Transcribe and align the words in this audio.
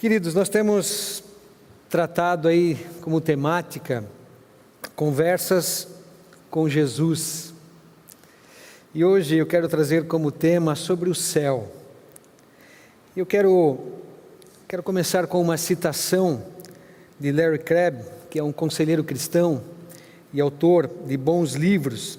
Queridos, 0.00 0.32
nós 0.32 0.48
temos 0.48 1.22
tratado 1.90 2.48
aí 2.48 2.86
como 3.02 3.20
temática 3.20 4.02
conversas 4.96 5.88
com 6.50 6.66
Jesus. 6.70 7.52
E 8.94 9.04
hoje 9.04 9.36
eu 9.36 9.44
quero 9.44 9.68
trazer 9.68 10.06
como 10.06 10.32
tema 10.32 10.74
sobre 10.74 11.10
o 11.10 11.14
céu. 11.14 11.70
Eu 13.14 13.26
quero 13.26 13.78
quero 14.66 14.82
começar 14.82 15.26
com 15.26 15.38
uma 15.38 15.58
citação 15.58 16.46
de 17.18 17.30
Larry 17.30 17.58
Crabb, 17.58 18.02
que 18.30 18.38
é 18.38 18.42
um 18.42 18.52
conselheiro 18.52 19.04
cristão 19.04 19.62
e 20.32 20.40
autor 20.40 20.90
de 21.04 21.14
bons 21.18 21.52
livros. 21.52 22.18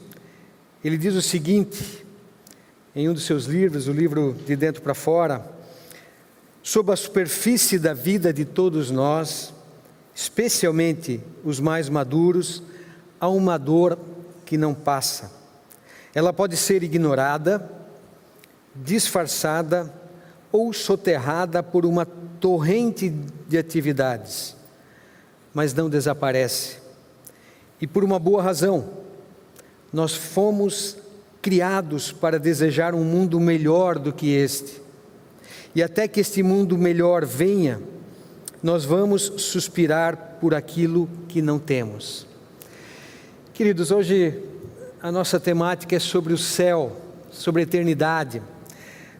Ele 0.85 0.99
diz 0.99 1.15
o 1.15 1.21
seguinte, 1.21 2.05
em 2.95 3.09
um 3.09 3.13
dos 3.15 3.25
seus 3.25 3.45
livros, 3.45 3.87
o 3.87 3.91
livro 3.91 4.35
De 4.45 4.55
Dentro 4.55 4.83
para 4.83 4.93
Fora, 4.93 5.59
Sob 6.63 6.91
a 6.91 6.95
superfície 6.95 7.79
da 7.79 7.93
vida 7.93 8.31
de 8.31 8.45
todos 8.45 8.91
nós, 8.91 9.51
especialmente 10.13 11.19
os 11.43 11.59
mais 11.59 11.89
maduros, 11.89 12.61
há 13.19 13.27
uma 13.27 13.57
dor 13.57 13.97
que 14.45 14.57
não 14.57 14.73
passa. 14.73 15.31
Ela 16.13 16.31
pode 16.31 16.55
ser 16.55 16.83
ignorada, 16.83 17.67
disfarçada 18.75 19.91
ou 20.51 20.71
soterrada 20.71 21.63
por 21.63 21.85
uma 21.85 22.05
torrente 22.39 23.09
de 23.47 23.57
atividades, 23.57 24.55
mas 25.53 25.73
não 25.73 25.89
desaparece. 25.89 26.77
E 27.79 27.87
por 27.87 28.03
uma 28.03 28.19
boa 28.19 28.43
razão, 28.43 28.87
nós 29.91 30.13
fomos 30.13 30.97
criados 31.41 32.11
para 32.11 32.39
desejar 32.39 32.93
um 32.93 33.03
mundo 33.03 33.39
melhor 33.39 33.97
do 33.97 34.13
que 34.13 34.29
este. 34.29 34.81
E 35.73 35.81
até 35.81 36.07
que 36.07 36.19
este 36.19 36.43
mundo 36.43 36.77
melhor 36.77 37.25
venha, 37.25 37.79
nós 38.61 38.83
vamos 38.83 39.31
suspirar 39.37 40.37
por 40.41 40.53
aquilo 40.53 41.09
que 41.27 41.41
não 41.41 41.57
temos. 41.57 42.27
Queridos, 43.53 43.89
hoje 43.89 44.37
a 45.01 45.11
nossa 45.11 45.39
temática 45.39 45.95
é 45.95 45.99
sobre 45.99 46.33
o 46.33 46.37
céu, 46.37 46.97
sobre 47.31 47.61
a 47.61 47.63
eternidade. 47.63 48.41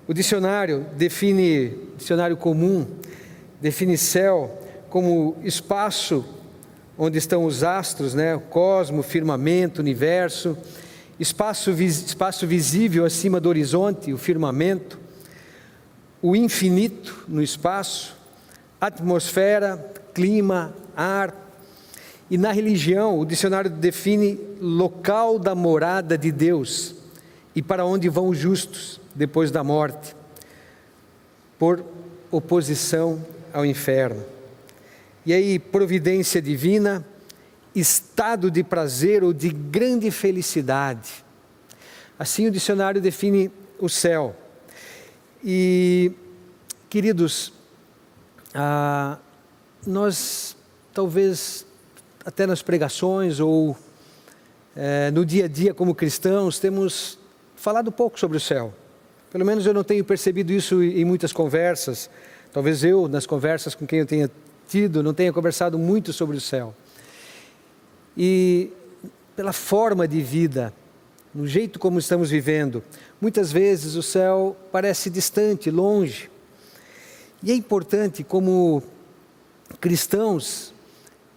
O 0.08 0.14
dicionário 0.14 0.86
define, 0.98 1.74
dicionário 1.98 2.36
comum, 2.36 2.86
define 3.62 3.98
céu 3.98 4.60
como 4.90 5.38
espaço 5.44 6.26
onde 6.98 7.18
estão 7.18 7.46
os 7.46 7.64
astros, 7.64 8.14
né? 8.14 8.36
o 8.36 8.42
cosmo, 8.42 9.02
firmamento, 9.02 9.82
universo, 9.82 10.58
espaço, 11.20 11.72
espaço 11.72 12.46
visível 12.46 13.06
acima 13.06 13.40
do 13.40 13.50
horizonte, 13.50 14.14
o 14.14 14.18
firmamento, 14.18 15.01
o 16.22 16.36
infinito 16.36 17.26
no 17.28 17.42
espaço, 17.42 18.16
atmosfera, 18.80 19.94
clima, 20.14 20.74
ar. 20.96 21.36
E 22.30 22.38
na 22.38 22.52
religião, 22.52 23.20
o 23.20 23.26
dicionário 23.26 23.70
define 23.70 24.40
local 24.62 25.40
da 25.40 25.56
morada 25.56 26.18
de 26.18 26.32
Deus 26.32 26.96
e 27.56 27.62
para 27.62 27.86
onde 27.86 28.08
vão 28.08 28.30
os 28.30 28.38
justos 28.38 29.00
depois 29.14 29.52
da 29.52 29.64
morte, 29.64 30.16
por 31.60 31.84
oposição 32.32 33.24
ao 33.54 33.66
inferno. 33.66 34.24
E 35.26 35.34
aí, 35.34 35.60
providência 35.60 36.42
divina, 36.42 37.06
estado 37.76 38.50
de 38.50 38.64
prazer 38.64 39.24
ou 39.24 39.34
de 39.34 39.50
grande 39.50 40.10
felicidade. 40.10 41.24
Assim 42.18 42.48
o 42.48 42.52
dicionário 42.52 43.02
define 43.02 43.52
o 43.80 43.90
céu. 43.90 44.36
E, 45.44 46.12
queridos, 46.90 47.52
ah, 48.54 49.18
nós 49.86 50.56
talvez 50.94 51.66
até 52.24 52.46
nas 52.46 52.62
pregações 52.62 53.40
ou 53.40 53.76
é, 54.76 55.10
no 55.12 55.26
dia 55.26 55.46
a 55.46 55.48
dia 55.48 55.74
como 55.74 55.96
cristãos 55.96 56.60
temos 56.60 57.18
falado 57.56 57.92
pouco 57.92 58.20
sobre 58.20 58.38
o 58.38 58.40
céu. 58.40 58.74
Pelo 59.32 59.46
menos 59.46 59.66
eu 59.66 59.74
não 59.74 59.84
tenho 59.84 60.04
percebido 60.04 60.52
isso 60.52 60.84
em 60.84 61.06
muitas 61.06 61.34
conversas. 61.34 62.10
Talvez 62.54 62.84
eu, 62.84 63.08
nas 63.08 63.26
conversas 63.26 63.74
com 63.74 63.88
quem 63.88 64.00
eu 64.00 64.06
tenha 64.06 64.30
tido, 64.68 65.02
não 65.02 65.14
tenha 65.14 65.32
conversado 65.32 65.80
muito 65.80 66.14
sobre 66.14 66.38
o 66.38 66.42
céu. 66.42 66.76
E 68.16 68.72
pela 69.36 69.54
forma 69.54 70.08
de 70.08 70.22
vida, 70.22 70.74
no 71.34 71.48
jeito 71.48 71.80
como 71.80 71.98
estamos 71.98 72.30
vivendo, 72.30 72.84
muitas 73.20 73.52
vezes 73.52 73.96
o 73.96 74.04
céu 74.04 74.56
parece 74.72 75.10
distante, 75.10 75.72
longe. 75.72 76.30
E 77.42 77.52
é 77.52 77.56
importante, 77.56 78.24
como 78.24 78.84
cristãos, 79.80 80.74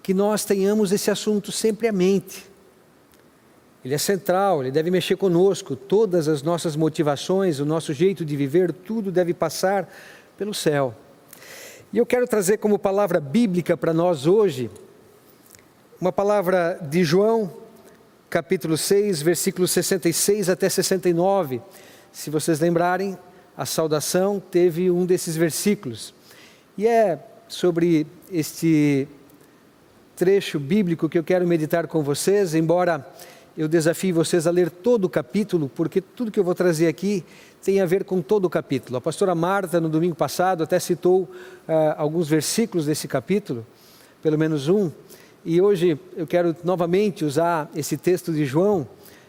que 0.02 0.12
nós 0.12 0.44
tenhamos 0.44 0.92
esse 0.92 1.10
assunto 1.10 1.50
sempre 1.52 1.88
à 1.88 1.92
mente. 1.92 2.44
Ele 3.84 3.94
é 3.94 3.98
central, 3.98 4.62
ele 4.62 4.70
deve 4.70 4.90
mexer 4.90 5.16
conosco, 5.16 5.76
todas 5.76 6.26
as 6.26 6.42
nossas 6.42 6.74
motivações, 6.74 7.60
o 7.60 7.64
nosso 7.64 7.92
jeito 7.92 8.24
de 8.24 8.36
viver, 8.36 8.72
tudo 8.72 9.12
deve 9.12 9.32
passar 9.32 9.88
pelo 10.36 10.52
céu. 10.52 10.94
E 11.92 11.98
eu 11.98 12.04
quero 12.04 12.26
trazer 12.26 12.56
como 12.56 12.78
palavra 12.78 13.20
bíblica 13.20 13.76
para 13.76 13.92
nós 13.92 14.26
hoje, 14.26 14.70
uma 16.00 16.10
palavra 16.10 16.78
de 16.82 17.04
João, 17.04 17.63
capítulo 18.34 18.76
6, 18.76 19.22
versículos 19.22 19.70
66 19.70 20.50
até 20.50 20.68
69. 20.68 21.62
Se 22.10 22.30
vocês 22.30 22.58
lembrarem, 22.58 23.16
a 23.56 23.64
saudação 23.64 24.40
teve 24.40 24.90
um 24.90 25.06
desses 25.06 25.36
versículos. 25.36 26.12
E 26.76 26.84
é 26.84 27.24
sobre 27.46 28.08
este 28.32 29.06
trecho 30.16 30.58
bíblico 30.58 31.08
que 31.08 31.16
eu 31.16 31.22
quero 31.22 31.46
meditar 31.46 31.86
com 31.86 32.02
vocês, 32.02 32.56
embora 32.56 33.08
eu 33.56 33.68
desafie 33.68 34.10
vocês 34.10 34.48
a 34.48 34.50
ler 34.50 34.68
todo 34.68 35.04
o 35.04 35.08
capítulo, 35.08 35.70
porque 35.72 36.00
tudo 36.00 36.32
que 36.32 36.40
eu 36.40 36.44
vou 36.44 36.56
trazer 36.56 36.88
aqui 36.88 37.24
tem 37.62 37.80
a 37.80 37.86
ver 37.86 38.02
com 38.02 38.20
todo 38.20 38.46
o 38.46 38.50
capítulo. 38.50 38.96
A 38.96 39.00
pastora 39.00 39.36
Marta, 39.36 39.80
no 39.80 39.88
domingo 39.88 40.16
passado, 40.16 40.64
até 40.64 40.80
citou 40.80 41.22
uh, 41.22 41.30
alguns 41.96 42.28
versículos 42.28 42.86
desse 42.86 43.06
capítulo, 43.06 43.64
pelo 44.20 44.36
menos 44.36 44.68
um, 44.68 44.90
e 45.44 45.60
hoje 45.60 45.98
eu 46.16 46.26
quero 46.26 46.56
novamente 46.64 47.24
usar 47.24 47.70
esse 47.76 47.98
texto 47.98 48.32
de 48.32 48.46
João, 48.46 48.88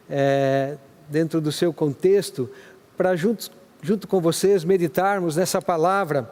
é, 0.10 0.78
dentro 1.10 1.42
do 1.42 1.52
seu 1.52 1.74
contexto, 1.74 2.50
para 2.96 3.16
junto, 3.18 3.52
junto 3.82 4.08
com 4.08 4.22
vocês 4.22 4.64
meditarmos 4.64 5.36
nessa 5.36 5.62
palavra 5.62 6.32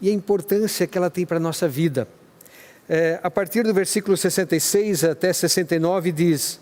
e 0.00 0.08
a 0.08 0.12
importância 0.12 0.86
que 0.86 0.96
ela 0.96 1.10
tem 1.10 1.26
para 1.26 1.36
a 1.36 1.40
nossa 1.40 1.68
vida. 1.68 2.08
É, 2.88 3.20
a 3.22 3.30
partir 3.30 3.64
do 3.64 3.74
versículo 3.74 4.16
66 4.16 5.04
até 5.04 5.30
69 5.30 6.10
diz: 6.10 6.58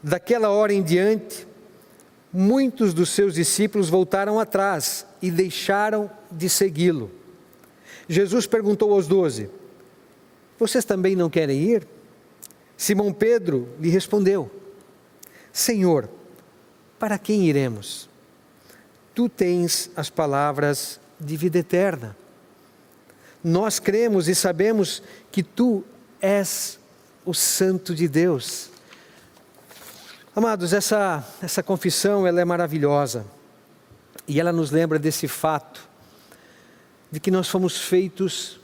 Daquela 0.00 0.50
hora 0.50 0.72
em 0.72 0.82
diante, 0.82 1.44
muitos 2.32 2.94
dos 2.94 3.08
seus 3.10 3.34
discípulos 3.34 3.88
voltaram 3.88 4.38
atrás 4.38 5.04
e 5.20 5.30
deixaram 5.30 6.08
de 6.30 6.48
segui-lo. 6.48 7.10
Jesus 8.08 8.46
perguntou 8.46 8.92
aos 8.92 9.08
doze: 9.08 9.50
vocês 10.58 10.84
também 10.84 11.16
não 11.16 11.28
querem 11.28 11.60
ir? 11.60 11.86
Simão 12.76 13.12
Pedro 13.12 13.68
lhe 13.80 13.88
respondeu: 13.88 14.50
Senhor, 15.52 16.08
para 16.98 17.18
quem 17.18 17.46
iremos? 17.46 18.08
Tu 19.14 19.28
tens 19.28 19.90
as 19.96 20.10
palavras 20.10 21.00
de 21.18 21.36
vida 21.36 21.58
eterna. 21.58 22.16
Nós 23.42 23.78
cremos 23.78 24.26
e 24.28 24.34
sabemos 24.34 25.02
que 25.30 25.42
tu 25.42 25.84
és 26.20 26.78
o 27.24 27.34
Santo 27.34 27.94
de 27.94 28.08
Deus. 28.08 28.70
Amados, 30.34 30.72
essa, 30.72 31.24
essa 31.40 31.62
confissão 31.62 32.26
ela 32.26 32.40
é 32.40 32.44
maravilhosa 32.44 33.24
e 34.26 34.40
ela 34.40 34.52
nos 34.52 34.70
lembra 34.70 34.98
desse 34.98 35.28
fato 35.28 35.88
de 37.10 37.20
que 37.20 37.30
nós 37.30 37.48
fomos 37.48 37.78
feitos 37.78 38.58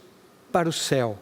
para 0.51 0.67
o 0.67 0.73
céu. 0.73 1.17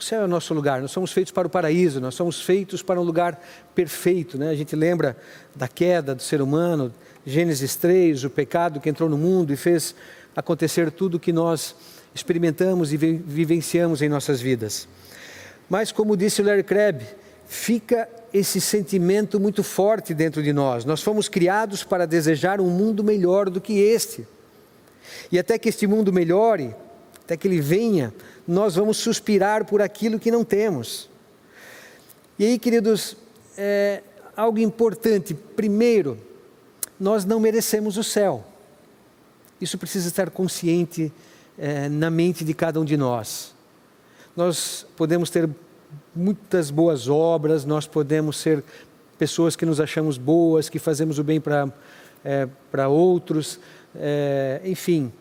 O 0.00 0.02
céu 0.02 0.22
é 0.22 0.24
o 0.24 0.28
nosso 0.28 0.54
lugar, 0.54 0.80
nós 0.80 0.92
somos 0.92 1.12
feitos 1.12 1.30
para 1.30 1.46
o 1.46 1.50
paraíso, 1.50 2.00
nós 2.00 2.14
somos 2.14 2.40
feitos 2.40 2.82
para 2.82 2.98
um 2.98 3.04
lugar 3.04 3.38
perfeito. 3.74 4.38
Né? 4.38 4.48
A 4.48 4.54
gente 4.54 4.74
lembra 4.74 5.14
da 5.54 5.68
queda 5.68 6.14
do 6.14 6.22
ser 6.22 6.40
humano, 6.40 6.90
Gênesis 7.26 7.76
3, 7.76 8.24
o 8.24 8.30
pecado 8.30 8.80
que 8.80 8.88
entrou 8.88 9.10
no 9.10 9.18
mundo 9.18 9.52
e 9.52 9.56
fez 9.56 9.94
acontecer 10.34 10.90
tudo 10.90 11.18
o 11.18 11.20
que 11.20 11.34
nós 11.34 11.76
experimentamos 12.14 12.94
e 12.94 12.96
vivenciamos 12.96 14.00
em 14.00 14.08
nossas 14.08 14.40
vidas. 14.40 14.88
Mas, 15.68 15.92
como 15.92 16.16
disse 16.16 16.40
o 16.40 16.46
Larry 16.46 16.62
Crabb, 16.62 17.02
fica 17.46 18.08
esse 18.32 18.58
sentimento 18.58 19.38
muito 19.38 19.62
forte 19.62 20.14
dentro 20.14 20.42
de 20.42 20.50
nós. 20.50 20.86
Nós 20.86 21.02
fomos 21.02 21.28
criados 21.28 21.84
para 21.84 22.06
desejar 22.06 22.58
um 22.58 22.70
mundo 22.70 23.04
melhor 23.04 23.50
do 23.50 23.60
que 23.60 23.74
este. 23.78 24.26
E 25.30 25.38
até 25.38 25.58
que 25.58 25.68
este 25.68 25.86
mundo 25.86 26.10
melhore, 26.10 26.74
até 27.30 27.36
que 27.36 27.46
ele 27.46 27.60
venha, 27.60 28.12
nós 28.44 28.74
vamos 28.74 28.96
suspirar 28.96 29.64
por 29.64 29.80
aquilo 29.80 30.18
que 30.18 30.32
não 30.32 30.44
temos. 30.44 31.08
E 32.36 32.44
aí, 32.44 32.58
queridos, 32.58 33.16
é 33.56 34.02
algo 34.36 34.58
importante. 34.58 35.32
Primeiro, 35.32 36.18
nós 36.98 37.24
não 37.24 37.38
merecemos 37.38 37.96
o 37.96 38.02
céu. 38.02 38.44
Isso 39.60 39.78
precisa 39.78 40.08
estar 40.08 40.28
consciente 40.28 41.12
é, 41.56 41.88
na 41.88 42.10
mente 42.10 42.44
de 42.44 42.52
cada 42.52 42.80
um 42.80 42.84
de 42.84 42.96
nós. 42.96 43.54
Nós 44.36 44.84
podemos 44.96 45.30
ter 45.30 45.48
muitas 46.12 46.68
boas 46.68 47.08
obras, 47.08 47.64
nós 47.64 47.86
podemos 47.86 48.38
ser 48.38 48.64
pessoas 49.16 49.54
que 49.54 49.64
nos 49.64 49.80
achamos 49.80 50.18
boas, 50.18 50.68
que 50.68 50.80
fazemos 50.80 51.20
o 51.20 51.22
bem 51.22 51.40
para 51.40 51.70
é, 52.24 52.48
outros, 52.88 53.60
é, 53.94 54.60
enfim, 54.64 55.12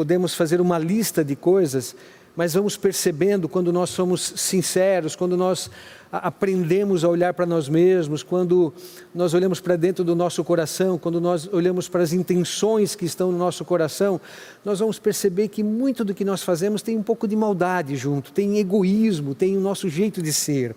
podemos 0.00 0.34
fazer 0.34 0.62
uma 0.62 0.78
lista 0.78 1.22
de 1.22 1.36
coisas, 1.36 1.94
mas 2.34 2.54
vamos 2.54 2.74
percebendo 2.74 3.46
quando 3.50 3.70
nós 3.70 3.90
somos 3.90 4.32
sinceros, 4.34 5.14
quando 5.14 5.36
nós 5.36 5.70
aprendemos 6.10 7.04
a 7.04 7.08
olhar 7.10 7.34
para 7.34 7.44
nós 7.44 7.68
mesmos, 7.68 8.22
quando 8.22 8.72
nós 9.14 9.34
olhamos 9.34 9.60
para 9.60 9.76
dentro 9.76 10.02
do 10.02 10.16
nosso 10.16 10.42
coração, 10.42 10.96
quando 10.96 11.20
nós 11.20 11.46
olhamos 11.52 11.86
para 11.86 12.02
as 12.02 12.14
intenções 12.14 12.94
que 12.94 13.04
estão 13.04 13.30
no 13.30 13.36
nosso 13.36 13.62
coração, 13.62 14.18
nós 14.64 14.78
vamos 14.78 14.98
perceber 14.98 15.48
que 15.48 15.62
muito 15.62 16.02
do 16.02 16.14
que 16.14 16.24
nós 16.24 16.42
fazemos 16.42 16.80
tem 16.80 16.96
um 16.96 17.02
pouco 17.02 17.28
de 17.28 17.36
maldade 17.36 17.94
junto, 17.94 18.32
tem 18.32 18.56
egoísmo, 18.56 19.34
tem 19.34 19.54
o 19.54 19.60
nosso 19.60 19.86
jeito 19.86 20.22
de 20.22 20.32
ser. 20.32 20.74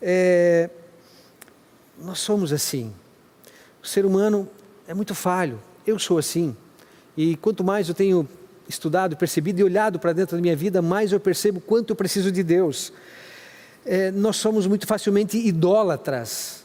É, 0.00 0.70
nós 2.02 2.18
somos 2.18 2.50
assim. 2.50 2.94
O 3.82 3.86
ser 3.86 4.06
humano 4.06 4.48
é 4.86 4.94
muito 4.94 5.14
falho. 5.14 5.60
Eu 5.86 5.98
sou 5.98 6.16
assim. 6.16 6.56
E 7.14 7.36
quanto 7.36 7.64
mais 7.64 7.88
eu 7.88 7.94
tenho 7.96 8.28
estudado, 8.68 9.16
percebido 9.16 9.60
e 9.60 9.64
olhado 9.64 9.98
para 9.98 10.12
dentro 10.12 10.36
da 10.36 10.42
minha 10.42 10.56
vida, 10.56 10.82
mais 10.82 11.12
eu 11.12 11.18
percebo 11.18 11.60
quanto 11.60 11.90
eu 11.90 11.96
preciso 11.96 12.30
de 12.30 12.42
Deus. 12.42 12.92
É, 13.84 14.10
nós 14.10 14.36
somos 14.36 14.66
muito 14.66 14.86
facilmente 14.86 15.38
idólatras. 15.38 16.64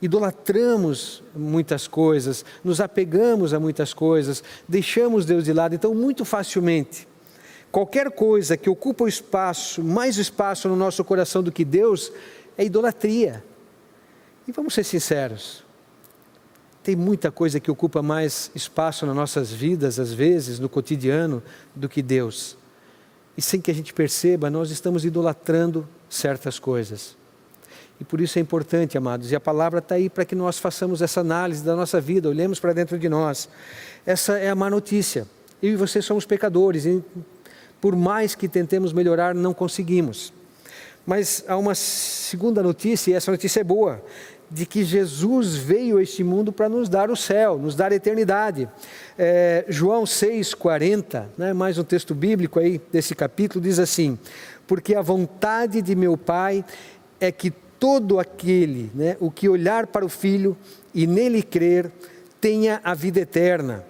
Idolatramos 0.00 1.22
muitas 1.34 1.86
coisas, 1.86 2.44
nos 2.64 2.80
apegamos 2.80 3.54
a 3.54 3.60
muitas 3.60 3.94
coisas, 3.94 4.42
deixamos 4.68 5.24
Deus 5.24 5.44
de 5.44 5.52
lado. 5.52 5.74
Então, 5.74 5.94
muito 5.94 6.24
facilmente, 6.24 7.06
qualquer 7.70 8.10
coisa 8.10 8.56
que 8.56 8.68
ocupa 8.68 9.04
o 9.04 9.08
espaço, 9.08 9.82
mais 9.82 10.16
espaço 10.16 10.68
no 10.68 10.74
nosso 10.74 11.04
coração 11.04 11.42
do 11.42 11.52
que 11.52 11.64
Deus, 11.64 12.12
é 12.58 12.64
idolatria. 12.64 13.44
E 14.46 14.50
vamos 14.50 14.74
ser 14.74 14.82
sinceros, 14.82 15.64
tem 16.82 16.96
muita 16.96 17.30
coisa 17.30 17.60
que 17.60 17.70
ocupa 17.70 18.02
mais 18.02 18.50
espaço 18.54 19.06
nas 19.06 19.14
nossas 19.14 19.52
vidas, 19.52 20.00
às 20.00 20.12
vezes, 20.12 20.58
no 20.58 20.68
cotidiano, 20.68 21.42
do 21.74 21.88
que 21.88 22.02
Deus. 22.02 22.56
E 23.36 23.42
sem 23.42 23.60
que 23.60 23.70
a 23.70 23.74
gente 23.74 23.94
perceba, 23.94 24.50
nós 24.50 24.70
estamos 24.70 25.04
idolatrando 25.04 25.88
certas 26.10 26.58
coisas. 26.58 27.16
E 28.00 28.04
por 28.04 28.20
isso 28.20 28.38
é 28.38 28.42
importante, 28.42 28.98
amados, 28.98 29.30
e 29.30 29.36
a 29.36 29.40
palavra 29.40 29.78
está 29.78 29.94
aí 29.94 30.10
para 30.10 30.24
que 30.24 30.34
nós 30.34 30.58
façamos 30.58 31.00
essa 31.00 31.20
análise 31.20 31.62
da 31.62 31.76
nossa 31.76 32.00
vida, 32.00 32.28
olhemos 32.28 32.58
para 32.58 32.72
dentro 32.72 32.98
de 32.98 33.08
nós. 33.08 33.48
Essa 34.04 34.38
é 34.38 34.50
a 34.50 34.54
má 34.56 34.68
notícia. 34.68 35.26
Eu 35.62 35.74
e 35.74 35.76
você 35.76 36.02
somos 36.02 36.26
pecadores, 36.26 36.84
e 36.84 37.02
por 37.80 37.94
mais 37.94 38.34
que 38.34 38.48
tentemos 38.48 38.92
melhorar, 38.92 39.36
não 39.36 39.54
conseguimos. 39.54 40.32
Mas 41.06 41.44
há 41.46 41.56
uma 41.56 41.76
segunda 41.76 42.60
notícia, 42.60 43.12
e 43.12 43.14
essa 43.14 43.30
notícia 43.30 43.60
é 43.60 43.64
boa 43.64 44.02
de 44.52 44.66
que 44.66 44.84
Jesus 44.84 45.56
veio 45.56 45.96
a 45.96 46.02
este 46.02 46.22
mundo 46.22 46.52
para 46.52 46.68
nos 46.68 46.88
dar 46.88 47.10
o 47.10 47.16
céu, 47.16 47.58
nos 47.58 47.74
dar 47.74 47.90
a 47.90 47.94
eternidade. 47.94 48.68
É, 49.18 49.64
João 49.66 50.04
6,40, 50.04 51.24
né, 51.38 51.52
mais 51.54 51.78
um 51.78 51.84
texto 51.84 52.14
bíblico 52.14 52.58
aí 52.58 52.80
desse 52.92 53.14
capítulo, 53.14 53.64
diz 53.64 53.78
assim: 53.78 54.18
Porque 54.66 54.94
a 54.94 55.00
vontade 55.00 55.80
de 55.80 55.94
meu 55.94 56.18
Pai 56.18 56.62
é 57.18 57.32
que 57.32 57.50
todo 57.50 58.20
aquele, 58.20 58.90
né, 58.94 59.16
o 59.20 59.30
que 59.30 59.48
olhar 59.48 59.86
para 59.86 60.04
o 60.04 60.08
Filho 60.08 60.56
e 60.94 61.06
nele 61.06 61.42
crer, 61.42 61.90
tenha 62.38 62.78
a 62.84 62.92
vida 62.92 63.20
eterna, 63.20 63.84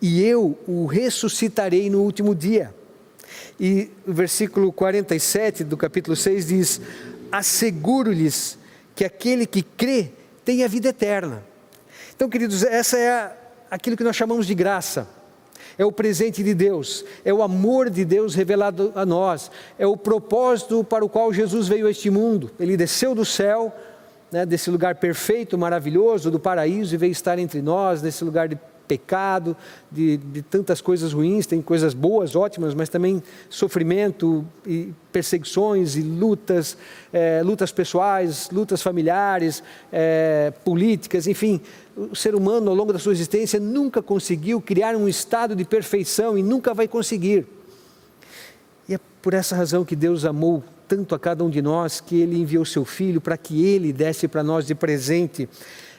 e 0.00 0.22
eu 0.22 0.58
o 0.66 0.84
ressuscitarei 0.84 1.88
no 1.88 2.02
último 2.02 2.34
dia. 2.34 2.74
E 3.58 3.90
o 4.06 4.12
versículo 4.12 4.70
47 4.70 5.64
do 5.64 5.76
capítulo 5.76 6.14
6 6.14 6.46
diz: 6.46 6.80
Asseguro-lhes 7.32 8.58
que 8.96 9.04
aquele 9.04 9.46
que 9.46 9.62
crê 9.62 10.10
tem 10.42 10.64
a 10.64 10.68
vida 10.68 10.88
eterna. 10.88 11.44
Então, 12.14 12.30
queridos, 12.30 12.64
essa 12.64 12.98
é 12.98 13.36
aquilo 13.70 13.96
que 13.96 14.02
nós 14.02 14.16
chamamos 14.16 14.46
de 14.46 14.54
graça. 14.54 15.06
É 15.78 15.84
o 15.84 15.92
presente 15.92 16.42
de 16.42 16.54
Deus, 16.54 17.04
é 17.22 17.32
o 17.34 17.42
amor 17.42 17.90
de 17.90 18.02
Deus 18.02 18.34
revelado 18.34 18.92
a 18.94 19.04
nós, 19.04 19.50
é 19.78 19.86
o 19.86 19.94
propósito 19.94 20.82
para 20.82 21.04
o 21.04 21.08
qual 21.08 21.30
Jesus 21.30 21.68
veio 21.68 21.86
a 21.86 21.90
este 21.90 22.08
mundo. 22.08 22.50
Ele 22.58 22.78
desceu 22.78 23.14
do 23.14 23.26
céu, 23.26 23.70
né, 24.32 24.46
desse 24.46 24.70
lugar 24.70 24.94
perfeito, 24.94 25.58
maravilhoso, 25.58 26.30
do 26.30 26.40
paraíso, 26.40 26.94
e 26.94 26.98
veio 26.98 27.12
estar 27.12 27.38
entre 27.38 27.60
nós, 27.60 28.00
nesse 28.00 28.24
lugar 28.24 28.48
de 28.48 28.58
pecado, 28.86 29.56
de, 29.90 30.16
de, 30.16 30.42
tantas 30.42 30.80
coisas 30.80 31.12
ruins, 31.12 31.46
tem 31.46 31.60
coisas 31.60 31.94
boas, 31.94 32.36
ótimas, 32.36 32.74
mas 32.74 32.88
também 32.88 33.22
sofrimento 33.48 34.44
e 34.66 34.92
perseguições 35.12 35.96
e 35.96 36.02
lutas, 36.02 36.76
é, 37.12 37.42
lutas 37.42 37.72
pessoais, 37.72 38.48
lutas 38.50 38.82
familiares, 38.82 39.62
é, 39.92 40.52
políticas, 40.64 41.26
enfim. 41.26 41.60
O 41.96 42.14
ser 42.14 42.34
humano, 42.34 42.70
ao 42.70 42.76
longo 42.76 42.92
da 42.92 42.98
sua 42.98 43.12
existência, 43.12 43.58
nunca 43.58 44.02
conseguiu 44.02 44.60
criar 44.60 44.94
um 44.94 45.08
estado 45.08 45.56
de 45.56 45.64
perfeição 45.64 46.36
e 46.36 46.42
nunca 46.42 46.74
vai 46.74 46.86
conseguir. 46.86 47.46
E 48.88 48.94
é 48.94 49.00
por 49.20 49.34
essa 49.34 49.56
razão 49.56 49.84
que 49.84 49.96
Deus 49.96 50.24
amou 50.24 50.62
tanto 50.86 51.14
a 51.14 51.18
cada 51.18 51.42
um 51.44 51.50
de 51.50 51.60
nós 51.60 52.00
que 52.00 52.20
Ele 52.20 52.38
enviou 52.38 52.64
Seu 52.64 52.84
Filho 52.84 53.20
para 53.20 53.36
que 53.36 53.64
Ele 53.64 53.92
desse 53.92 54.28
para 54.28 54.42
nós 54.42 54.66
de 54.66 54.74
presente 54.74 55.48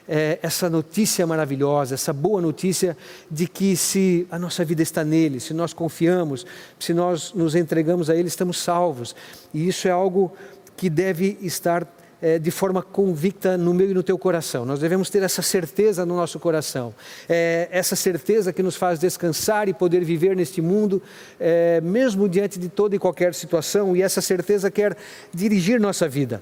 é, 0.07 0.39
essa 0.41 0.69
notícia 0.69 1.25
maravilhosa, 1.27 1.95
essa 1.95 2.13
boa 2.13 2.41
notícia 2.41 2.95
de 3.29 3.47
que 3.47 3.75
se 3.75 4.27
a 4.31 4.39
nossa 4.39 4.63
vida 4.63 4.81
está 4.81 5.03
nele, 5.03 5.39
se 5.39 5.53
nós 5.53 5.73
confiamos, 5.73 6.45
se 6.79 6.93
nós 6.93 7.33
nos 7.33 7.55
entregamos 7.55 8.09
a 8.09 8.15
ele, 8.15 8.27
estamos 8.27 8.59
salvos. 8.59 9.15
E 9.53 9.67
isso 9.67 9.87
é 9.87 9.91
algo 9.91 10.31
que 10.75 10.89
deve 10.89 11.37
estar 11.41 11.87
é, 12.21 12.39
de 12.39 12.51
forma 12.51 12.81
convicta 12.81 13.57
no 13.57 13.73
meu 13.73 13.91
e 13.91 13.93
no 13.93 14.03
teu 14.03 14.17
coração. 14.17 14.65
Nós 14.65 14.79
devemos 14.79 15.09
ter 15.09 15.21
essa 15.23 15.41
certeza 15.41 16.05
no 16.05 16.15
nosso 16.15 16.39
coração, 16.39 16.93
é, 17.27 17.67
essa 17.71 17.95
certeza 17.95 18.53
que 18.53 18.63
nos 18.63 18.75
faz 18.75 18.99
descansar 18.99 19.67
e 19.69 19.73
poder 19.73 20.03
viver 20.03 20.35
neste 20.35 20.61
mundo, 20.61 21.01
é, 21.39 21.81
mesmo 21.81 22.27
diante 22.27 22.57
de 22.59 22.69
toda 22.69 22.95
e 22.95 22.99
qualquer 22.99 23.33
situação, 23.33 23.95
e 23.95 24.01
essa 24.01 24.21
certeza 24.21 24.71
quer 24.71 24.95
dirigir 25.33 25.79
nossa 25.79 26.07
vida. 26.07 26.41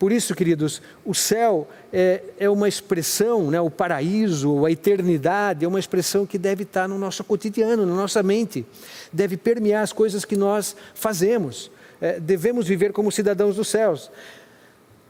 Por 0.00 0.12
isso, 0.12 0.34
queridos, 0.34 0.80
o 1.04 1.14
céu 1.14 1.68
é, 1.92 2.22
é 2.38 2.48
uma 2.48 2.66
expressão, 2.66 3.50
né, 3.50 3.60
o 3.60 3.68
paraíso, 3.68 4.64
a 4.64 4.72
eternidade, 4.72 5.62
é 5.62 5.68
uma 5.68 5.78
expressão 5.78 6.24
que 6.24 6.38
deve 6.38 6.62
estar 6.62 6.88
no 6.88 6.96
nosso 6.96 7.22
cotidiano, 7.22 7.84
na 7.84 7.94
nossa 7.94 8.22
mente, 8.22 8.64
deve 9.12 9.36
permear 9.36 9.82
as 9.82 9.92
coisas 9.92 10.24
que 10.24 10.36
nós 10.36 10.74
fazemos. 10.94 11.70
É, 12.00 12.18
devemos 12.18 12.66
viver 12.66 12.94
como 12.94 13.12
cidadãos 13.12 13.56
dos 13.56 13.68
céus. 13.68 14.10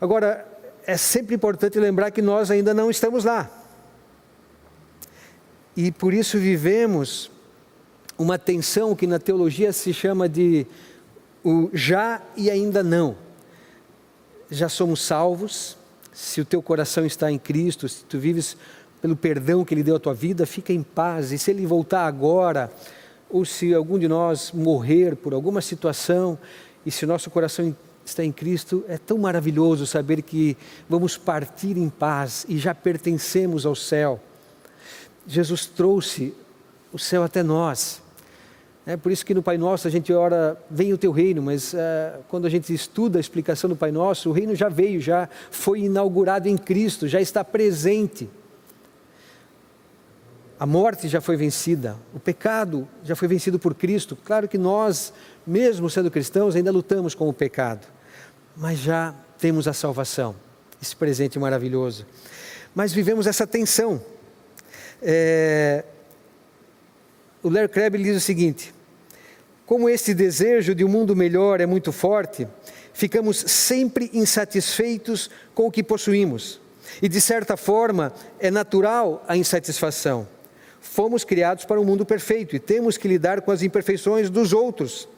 Agora, 0.00 0.44
é 0.85 0.97
sempre 0.97 1.37
importante 1.37 1.78
lembrar 1.78 2.11
que 2.11 2.20
nós 2.20 2.50
ainda 2.50 2.75
não 2.75 2.90
estamos 2.90 3.23
lá. 3.25 3.49
E 5.76 5.92
por 5.92 6.12
isso 6.12 6.37
vivemos 6.37 7.30
uma 8.18 8.40
tensão 8.40 8.97
que 8.97 9.06
na 9.06 9.20
teologia 9.20 9.73
se 9.73 9.94
chama 9.94 10.28
de 10.28 10.66
o 11.44 11.70
já 11.73 12.20
e 12.37 12.50
ainda 12.50 12.82
não 12.82 13.29
já 14.50 14.69
somos 14.69 15.02
salvos, 15.02 15.76
se 16.12 16.40
o 16.40 16.45
teu 16.45 16.61
coração 16.61 17.07
está 17.07 17.30
em 17.30 17.38
Cristo, 17.38 17.88
se 17.88 18.04
tu 18.04 18.19
vives 18.19 18.57
pelo 19.00 19.16
perdão 19.16 19.64
que 19.64 19.73
Ele 19.73 19.83
deu 19.83 19.97
à 19.97 19.99
tua 19.99 20.14
vida, 20.14 20.45
fica 20.45 20.73
em 20.73 20.83
paz. 20.83 21.33
E 21.33 21.38
se 21.38 21.50
Ele 21.50 21.66
voltar 21.66 22.07
agora, 22.07 22.71
ou 23.30 23.45
se 23.45 23.73
algum 23.73 23.99
de 23.99 24.09
nós 24.09 24.52
morrer 24.52 25.16
por 25.16 25.33
alguma 25.33 25.61
situação, 25.61 26.38
e 26.85 26.90
se 26.90 27.04
o 27.04 27.09
nosso 27.09 27.30
coração 27.30 27.75
está 28.04 28.25
em 28.25 28.33
Cristo, 28.33 28.85
é 28.88 28.99
tão 28.99 29.19
maravilhoso 29.19 29.87
saber 29.87 30.23
que 30.23 30.57
vamos 30.88 31.16
partir 31.16 31.76
em 31.76 31.88
paz 31.88 32.45
e 32.49 32.59
já 32.59 32.75
pertencemos 32.75 33.64
ao 33.64 33.75
céu. 33.75 34.21
Jesus 35.26 35.66
trouxe 35.66 36.35
o 36.92 36.99
céu 36.99 37.23
até 37.23 37.42
nós. 37.42 38.02
É 38.87 38.96
por 38.96 39.12
isso 39.12 39.25
que 39.25 39.34
no 39.34 39.42
Pai 39.42 39.58
Nosso 39.58 39.87
a 39.87 39.90
gente 39.90 40.12
ora, 40.12 40.60
vem 40.70 40.92
o 40.92 40.99
teu 40.99 41.12
reino, 41.12 41.42
mas 41.42 41.75
é, 41.75 42.18
quando 42.28 42.46
a 42.46 42.50
gente 42.50 42.72
estuda 42.72 43.18
a 43.18 43.20
explicação 43.20 43.68
do 43.68 43.76
Pai 43.76 43.92
Nosso, 43.92 44.30
o 44.30 44.32
reino 44.32 44.54
já 44.54 44.68
veio, 44.68 45.00
já 45.00 45.28
foi 45.50 45.80
inaugurado 45.80 46.49
em 46.49 46.56
Cristo, 46.56 47.06
já 47.06 47.20
está 47.20 47.44
presente. 47.44 48.28
A 50.58 50.66
morte 50.66 51.08
já 51.08 51.20
foi 51.20 51.37
vencida, 51.37 51.96
o 52.14 52.18
pecado 52.18 52.88
já 53.04 53.14
foi 53.14 53.28
vencido 53.28 53.58
por 53.58 53.75
Cristo. 53.75 54.16
Claro 54.16 54.49
que 54.49 54.58
nós, 54.58 55.12
mesmo 55.46 55.88
sendo 55.88 56.10
cristãos, 56.10 56.56
ainda 56.56 56.72
lutamos 56.72 57.14
com 57.14 57.28
o 57.28 57.32
pecado, 57.32 57.87
mas 58.56 58.78
já 58.78 59.14
temos 59.38 59.68
a 59.68 59.72
salvação, 59.72 60.34
esse 60.80 60.96
presente 60.96 61.38
maravilhoso. 61.38 62.06
Mas 62.75 62.92
vivemos 62.92 63.26
essa 63.26 63.46
tensão. 63.46 64.02
É, 65.02 65.84
o 67.42 67.49
Larry 67.49 67.68
Crabb 67.68 67.99
diz 67.99 68.16
o 68.16 68.20
seguinte: 68.20 68.73
como 69.70 69.88
esse 69.88 70.12
desejo 70.12 70.75
de 70.75 70.85
um 70.85 70.88
mundo 70.88 71.14
melhor 71.14 71.61
é 71.61 71.66
muito 71.66 71.92
forte, 71.92 72.44
ficamos 72.92 73.37
sempre 73.37 74.11
insatisfeitos 74.12 75.30
com 75.54 75.66
o 75.66 75.70
que 75.70 75.80
possuímos. 75.80 76.61
E 77.00 77.09
de 77.09 77.20
certa 77.20 77.56
forma 77.56 78.12
é 78.40 78.50
natural 78.50 79.25
a 79.28 79.37
insatisfação. 79.37 80.26
fomos 80.80 81.23
criados 81.23 81.64
para 81.64 81.80
um 81.80 81.85
mundo 81.85 82.04
perfeito 82.04 82.56
e 82.56 82.59
temos 82.59 82.97
que 82.97 83.06
lidar 83.06 83.42
com 83.42 83.52
as 83.52 83.62
imperfeições 83.62 84.28
dos 84.28 84.52
outros. 84.52 85.09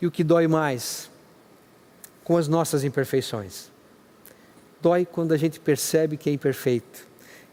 E 0.00 0.08
o 0.08 0.10
que 0.10 0.24
dói 0.24 0.48
mais? 0.48 1.08
Com 2.24 2.36
as 2.36 2.48
nossas 2.48 2.82
imperfeições. 2.82 3.70
Dói 4.82 5.06
quando 5.06 5.32
a 5.32 5.36
gente 5.36 5.60
percebe 5.60 6.16
que 6.16 6.28
é 6.28 6.32
imperfeito. 6.32 7.06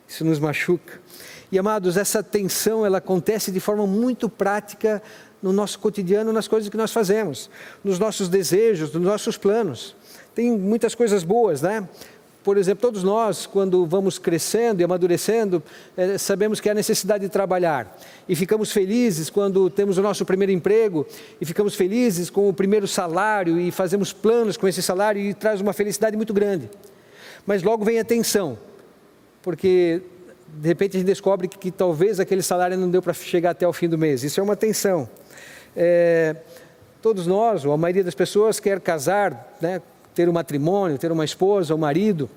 Isso 0.08 0.26
nos 0.26 0.40
machuca. 0.40 1.00
E 1.54 1.60
amados, 1.60 1.98
essa 1.98 2.24
tensão 2.24 2.84
ela 2.84 2.98
acontece 2.98 3.52
de 3.52 3.60
forma 3.60 3.86
muito 3.86 4.28
prática 4.28 5.04
no 5.40 5.54
nosso 5.54 5.78
cotidiano, 5.78 6.34
nas 6.34 6.48
coisas 6.48 6.68
que 6.68 6.76
nós 6.76 6.92
fazemos, 6.92 7.48
nos 7.84 8.00
nossos 8.00 8.28
desejos, 8.28 8.92
nos 8.92 9.04
nossos 9.04 9.38
planos. 9.38 9.96
Tem 10.34 10.52
muitas 10.58 10.96
coisas 10.96 11.24
boas, 11.24 11.62
né? 11.62 11.88
Por 12.44 12.58
exemplo, 12.58 12.82
todos 12.82 13.04
nós, 13.04 13.46
quando 13.46 13.86
vamos 13.86 14.18
crescendo 14.18 14.82
e 14.82 14.84
amadurecendo, 14.84 15.62
é, 15.96 16.18
sabemos 16.18 16.60
que 16.60 16.72
há 16.72 16.74
necessidade 16.74 17.26
de 17.26 17.30
trabalhar. 17.30 18.00
E 18.28 18.36
ficamos 18.36 18.72
felizes 18.72 19.30
quando 19.30 19.70
temos 19.70 20.00
o 20.00 20.02
nosso 20.02 20.26
primeiro 20.26 20.52
emprego, 20.52 21.06
e 21.40 21.46
ficamos 21.46 21.76
felizes 21.76 22.32
com 22.32 22.50
o 22.50 22.54
primeiro 22.54 22.88
salário, 22.88 23.60
e 23.60 23.70
fazemos 23.70 24.12
planos 24.12 24.58
com 24.58 24.68
esse 24.68 24.82
salário, 24.82 25.22
e 25.22 25.36
traz 25.36 25.62
uma 25.62 25.72
felicidade 25.72 26.18
muito 26.18 26.34
grande. 26.34 26.68
Mas 27.46 27.62
logo 27.62 27.86
vem 27.86 28.00
a 28.00 28.04
tensão, 28.04 28.58
porque 29.44 30.02
de 30.56 30.68
repente 30.68 30.98
a 30.98 31.00
gente 31.00 31.08
descobre 31.08 31.48
que, 31.48 31.58
que 31.58 31.72
talvez 31.72 32.20
aquele 32.20 32.42
salário 32.42 32.78
não 32.78 32.90
deu 32.90 33.02
para 33.02 33.14
chegar 33.14 33.52
até 33.52 33.68
o 33.68 33.74
fim 33.74 33.90
do 33.90 33.98
mês. 33.98 34.24
Isso 34.24 34.40
é 34.40 34.44
uma 34.44 34.56
tensão. 34.56 35.10
É, 35.76 36.36
todos 37.02 37.26
nós, 37.26 37.66
ou 37.66 37.74
a 37.74 37.78
maioria 37.78 38.04
das 38.04 38.16
pessoas, 38.16 38.60
quer 38.60 38.80
casar, 38.80 39.58
né, 39.60 39.82
ter 40.14 40.30
um 40.30 40.34
matrimônio, 40.34 40.98
ter 40.98 41.12
uma 41.12 41.26
esposa, 41.26 41.74
um 41.74 41.78
marido, 41.78 42.30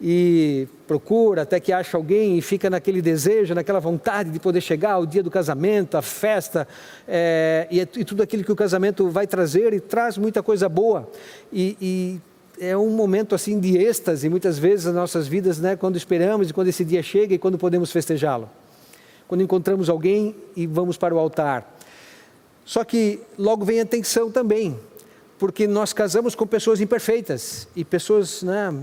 e 0.00 0.68
procura 0.86 1.42
até 1.42 1.58
que 1.58 1.72
acha 1.72 1.96
alguém 1.96 2.38
e 2.38 2.42
fica 2.42 2.70
naquele 2.70 3.02
desejo, 3.02 3.52
naquela 3.52 3.80
vontade 3.80 4.30
de 4.30 4.38
poder 4.38 4.60
chegar 4.60 4.92
ao 4.92 5.04
dia 5.04 5.22
do 5.24 5.30
casamento, 5.30 5.96
a 5.96 6.02
festa, 6.02 6.68
é, 7.06 7.66
e, 7.68 7.80
e, 7.80 8.04
tudo 8.04 8.22
aquilo 8.22 8.44
que 8.44 8.52
o 8.52 8.56
casamento 8.56 9.08
vai 9.08 9.26
trazer 9.26 9.72
e 9.74 9.80
traz 9.80 10.16
muita 10.16 10.40
coisa 10.40 10.68
boa. 10.68 11.10
E, 11.52 11.76
e 11.80 12.20
é 12.60 12.76
um 12.76 12.90
momento 12.90 13.34
assim 13.34 13.58
de 13.58 13.76
êxtase, 13.76 14.28
muitas 14.28 14.58
vezes 14.58 14.86
nas 14.86 14.94
nossas 14.94 15.28
vidas, 15.28 15.58
né, 15.58 15.76
quando 15.76 15.96
esperamos 15.96 16.50
e 16.50 16.52
quando 16.52 16.68
esse 16.68 16.84
dia 16.84 17.02
chega 17.02 17.34
e 17.34 17.38
quando 17.38 17.58
podemos 17.58 17.90
festejá-lo. 17.90 18.48
Quando 19.26 19.42
encontramos 19.42 19.88
alguém 19.88 20.34
e 20.56 20.66
vamos 20.66 20.96
para 20.96 21.14
o 21.14 21.18
altar. 21.18 21.76
Só 22.64 22.84
que 22.84 23.20
logo 23.38 23.64
vem 23.64 23.80
a 23.80 23.86
tensão 23.86 24.30
também, 24.30 24.78
porque 25.38 25.66
nós 25.66 25.92
casamos 25.92 26.34
com 26.34 26.46
pessoas 26.46 26.80
imperfeitas 26.80 27.68
e 27.76 27.84
pessoas, 27.84 28.42
né, 28.42 28.74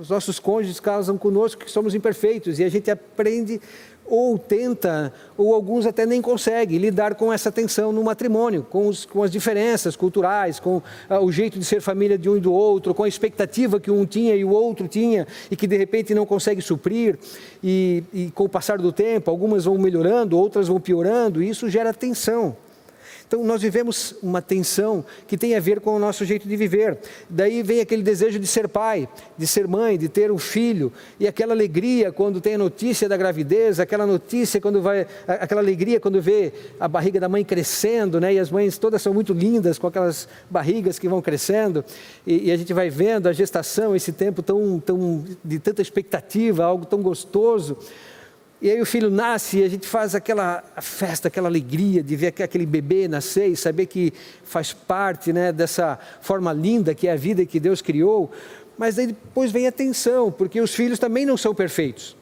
os 0.00 0.08
nossos 0.08 0.38
cônjuges 0.38 0.80
casam 0.80 1.18
conosco 1.18 1.64
que 1.64 1.70
somos 1.70 1.94
imperfeitos 1.94 2.58
e 2.58 2.64
a 2.64 2.68
gente 2.68 2.90
aprende 2.90 3.60
ou 4.10 4.36
tenta, 4.36 5.12
ou 5.36 5.54
alguns 5.54 5.86
até 5.86 6.04
nem 6.04 6.20
conseguem 6.20 6.78
lidar 6.78 7.14
com 7.14 7.32
essa 7.32 7.52
tensão 7.52 7.92
no 7.92 8.02
matrimônio, 8.02 8.66
com, 8.68 8.88
os, 8.88 9.06
com 9.06 9.22
as 9.22 9.30
diferenças 9.30 9.94
culturais, 9.94 10.58
com 10.58 10.82
ah, 11.08 11.20
o 11.20 11.30
jeito 11.30 11.56
de 11.56 11.64
ser 11.64 11.80
família 11.80 12.18
de 12.18 12.28
um 12.28 12.36
e 12.36 12.40
do 12.40 12.52
outro, 12.52 12.92
com 12.92 13.04
a 13.04 13.08
expectativa 13.08 13.78
que 13.78 13.88
um 13.88 14.04
tinha 14.04 14.34
e 14.34 14.44
o 14.44 14.50
outro 14.50 14.88
tinha 14.88 15.28
e 15.48 15.54
que 15.54 15.66
de 15.66 15.76
repente 15.76 16.12
não 16.12 16.26
consegue 16.26 16.60
suprir. 16.60 17.16
E, 17.62 18.02
e 18.12 18.30
com 18.32 18.44
o 18.44 18.48
passar 18.48 18.78
do 18.78 18.90
tempo, 18.90 19.30
algumas 19.30 19.66
vão 19.66 19.78
melhorando, 19.78 20.36
outras 20.36 20.66
vão 20.66 20.80
piorando, 20.80 21.40
e 21.40 21.48
isso 21.48 21.70
gera 21.70 21.94
tensão. 21.94 22.56
Então, 23.30 23.44
nós 23.44 23.62
vivemos 23.62 24.16
uma 24.20 24.42
tensão 24.42 25.04
que 25.28 25.38
tem 25.38 25.54
a 25.54 25.60
ver 25.60 25.78
com 25.78 25.94
o 25.94 26.00
nosso 26.00 26.24
jeito 26.24 26.48
de 26.48 26.56
viver. 26.56 26.98
Daí 27.28 27.62
vem 27.62 27.78
aquele 27.78 28.02
desejo 28.02 28.40
de 28.40 28.46
ser 28.48 28.66
pai, 28.66 29.08
de 29.38 29.46
ser 29.46 29.68
mãe, 29.68 29.96
de 29.96 30.08
ter 30.08 30.32
um 30.32 30.36
filho, 30.36 30.92
e 31.16 31.28
aquela 31.28 31.54
alegria 31.54 32.10
quando 32.10 32.40
tem 32.40 32.54
a 32.54 32.58
notícia 32.58 33.08
da 33.08 33.16
gravidez, 33.16 33.78
aquela 33.78 34.04
notícia 34.04 34.60
quando 34.60 34.82
vai, 34.82 35.06
aquela 35.28 35.60
alegria 35.60 36.00
quando 36.00 36.20
vê 36.20 36.52
a 36.80 36.88
barriga 36.88 37.20
da 37.20 37.28
mãe 37.28 37.44
crescendo, 37.44 38.18
né? 38.18 38.34
E 38.34 38.38
as 38.40 38.50
mães 38.50 38.76
todas 38.78 39.00
são 39.00 39.14
muito 39.14 39.32
lindas 39.32 39.78
com 39.78 39.86
aquelas 39.86 40.26
barrigas 40.50 40.98
que 40.98 41.08
vão 41.08 41.22
crescendo, 41.22 41.84
e, 42.26 42.48
e 42.48 42.50
a 42.50 42.56
gente 42.56 42.72
vai 42.72 42.90
vendo 42.90 43.28
a 43.28 43.32
gestação, 43.32 43.94
esse 43.94 44.10
tempo 44.10 44.42
tão, 44.42 44.80
tão 44.80 45.24
de 45.44 45.60
tanta 45.60 45.80
expectativa, 45.80 46.64
algo 46.64 46.84
tão 46.84 47.00
gostoso. 47.00 47.78
E 48.62 48.70
aí 48.70 48.78
o 48.78 48.84
filho 48.84 49.10
nasce 49.10 49.58
e 49.58 49.64
a 49.64 49.68
gente 49.68 49.86
faz 49.86 50.14
aquela 50.14 50.62
festa, 50.82 51.28
aquela 51.28 51.48
alegria 51.48 52.02
de 52.02 52.14
ver 52.14 52.26
aquele 52.26 52.66
bebê 52.66 53.08
nascer 53.08 53.48
e 53.48 53.56
saber 53.56 53.86
que 53.86 54.12
faz 54.44 54.74
parte 54.74 55.32
né, 55.32 55.50
dessa 55.50 55.98
forma 56.20 56.52
linda 56.52 56.94
que 56.94 57.08
é 57.08 57.12
a 57.12 57.16
vida 57.16 57.46
que 57.46 57.58
Deus 57.58 57.80
criou. 57.80 58.30
Mas 58.76 58.98
aí 58.98 59.06
depois 59.08 59.50
vem 59.50 59.66
a 59.66 59.72
tensão, 59.72 60.30
porque 60.30 60.60
os 60.60 60.74
filhos 60.74 60.98
também 60.98 61.24
não 61.24 61.38
são 61.38 61.54
perfeitos. 61.54 62.14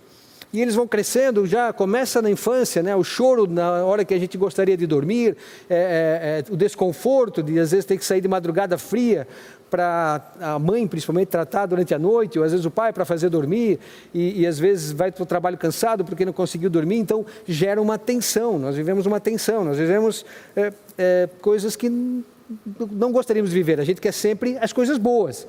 E 0.52 0.62
eles 0.62 0.74
vão 0.74 0.86
crescendo, 0.86 1.46
já 1.46 1.72
começa 1.72 2.22
na 2.22 2.30
infância, 2.30 2.82
né? 2.82 2.96
o 2.96 3.04
choro 3.04 3.46
na 3.46 3.84
hora 3.84 4.04
que 4.04 4.14
a 4.14 4.18
gente 4.18 4.38
gostaria 4.38 4.76
de 4.76 4.86
dormir, 4.86 5.36
é, 5.68 5.74
é, 5.74 6.44
é, 6.48 6.52
o 6.52 6.56
desconforto 6.56 7.42
de 7.42 7.58
às 7.58 7.72
vezes 7.72 7.84
ter 7.84 7.98
que 7.98 8.04
sair 8.04 8.22
de 8.22 8.28
madrugada 8.28 8.78
fria 8.78 9.28
para 9.70 10.22
a 10.40 10.58
mãe, 10.58 10.86
principalmente, 10.86 11.28
tratar 11.28 11.66
durante 11.66 11.94
a 11.94 11.98
noite, 11.98 12.38
ou 12.38 12.44
às 12.44 12.52
vezes 12.52 12.66
o 12.66 12.70
pai 12.70 12.92
para 12.92 13.04
fazer 13.04 13.28
dormir, 13.28 13.78
e, 14.12 14.42
e 14.42 14.46
às 14.46 14.58
vezes 14.58 14.92
vai 14.92 15.12
para 15.12 15.22
o 15.22 15.26
trabalho 15.26 15.56
cansado 15.56 16.04
porque 16.04 16.24
não 16.24 16.32
conseguiu 16.32 16.70
dormir, 16.70 16.98
então 16.98 17.24
gera 17.46 17.80
uma 17.80 17.98
tensão, 17.98 18.58
nós 18.58 18.76
vivemos 18.76 19.06
uma 19.06 19.20
tensão, 19.20 19.64
nós 19.64 19.76
vivemos 19.76 20.24
é, 20.56 20.72
é, 20.96 21.28
coisas 21.40 21.76
que 21.76 21.88
não 21.88 23.12
gostaríamos 23.12 23.50
de 23.50 23.56
viver, 23.56 23.78
a 23.80 23.84
gente 23.84 24.00
quer 24.00 24.12
sempre 24.12 24.56
as 24.58 24.72
coisas 24.72 24.98
boas, 24.98 25.46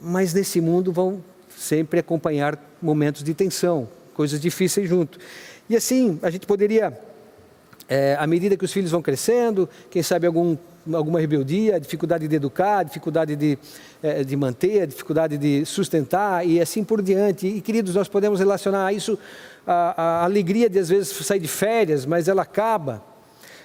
mas 0.00 0.34
nesse 0.34 0.60
mundo 0.60 0.92
vão 0.92 1.22
sempre 1.56 2.00
acompanhar 2.00 2.58
momentos 2.80 3.22
de 3.22 3.34
tensão, 3.34 3.88
coisas 4.14 4.40
difíceis 4.40 4.88
junto. 4.88 5.18
E 5.68 5.76
assim, 5.76 6.18
a 6.22 6.30
gente 6.30 6.46
poderia, 6.46 6.98
é, 7.88 8.16
à 8.18 8.26
medida 8.26 8.56
que 8.56 8.64
os 8.64 8.72
filhos 8.72 8.90
vão 8.90 9.02
crescendo, 9.02 9.68
quem 9.90 10.02
sabe 10.02 10.26
algum 10.26 10.56
alguma 10.92 11.20
rebeldia, 11.20 11.78
dificuldade 11.80 12.26
de 12.28 12.36
educar, 12.36 12.84
dificuldade 12.84 13.36
de, 13.36 13.58
eh, 14.02 14.24
de 14.24 14.36
manter, 14.36 14.86
dificuldade 14.86 15.36
de 15.36 15.64
sustentar 15.64 16.46
e 16.46 16.60
assim 16.60 16.84
por 16.84 17.02
diante. 17.02 17.46
E, 17.46 17.60
queridos, 17.60 17.94
nós 17.94 18.08
podemos 18.08 18.38
relacionar 18.38 18.92
isso 18.92 19.18
à, 19.66 20.20
à 20.20 20.24
alegria 20.24 20.68
de, 20.68 20.78
às 20.78 20.88
vezes, 20.88 21.08
sair 21.08 21.40
de 21.40 21.48
férias, 21.48 22.06
mas 22.06 22.28
ela 22.28 22.42
acaba. 22.42 23.02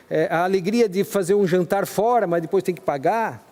É, 0.10 0.28
a 0.30 0.44
alegria 0.44 0.88
de 0.90 1.04
fazer 1.04 1.34
um 1.34 1.48
jantar 1.48 1.88
fora, 1.88 2.28
mas 2.28 2.42
depois 2.42 2.64
tem 2.64 2.76
que 2.76 2.82
pagar. 2.82 3.44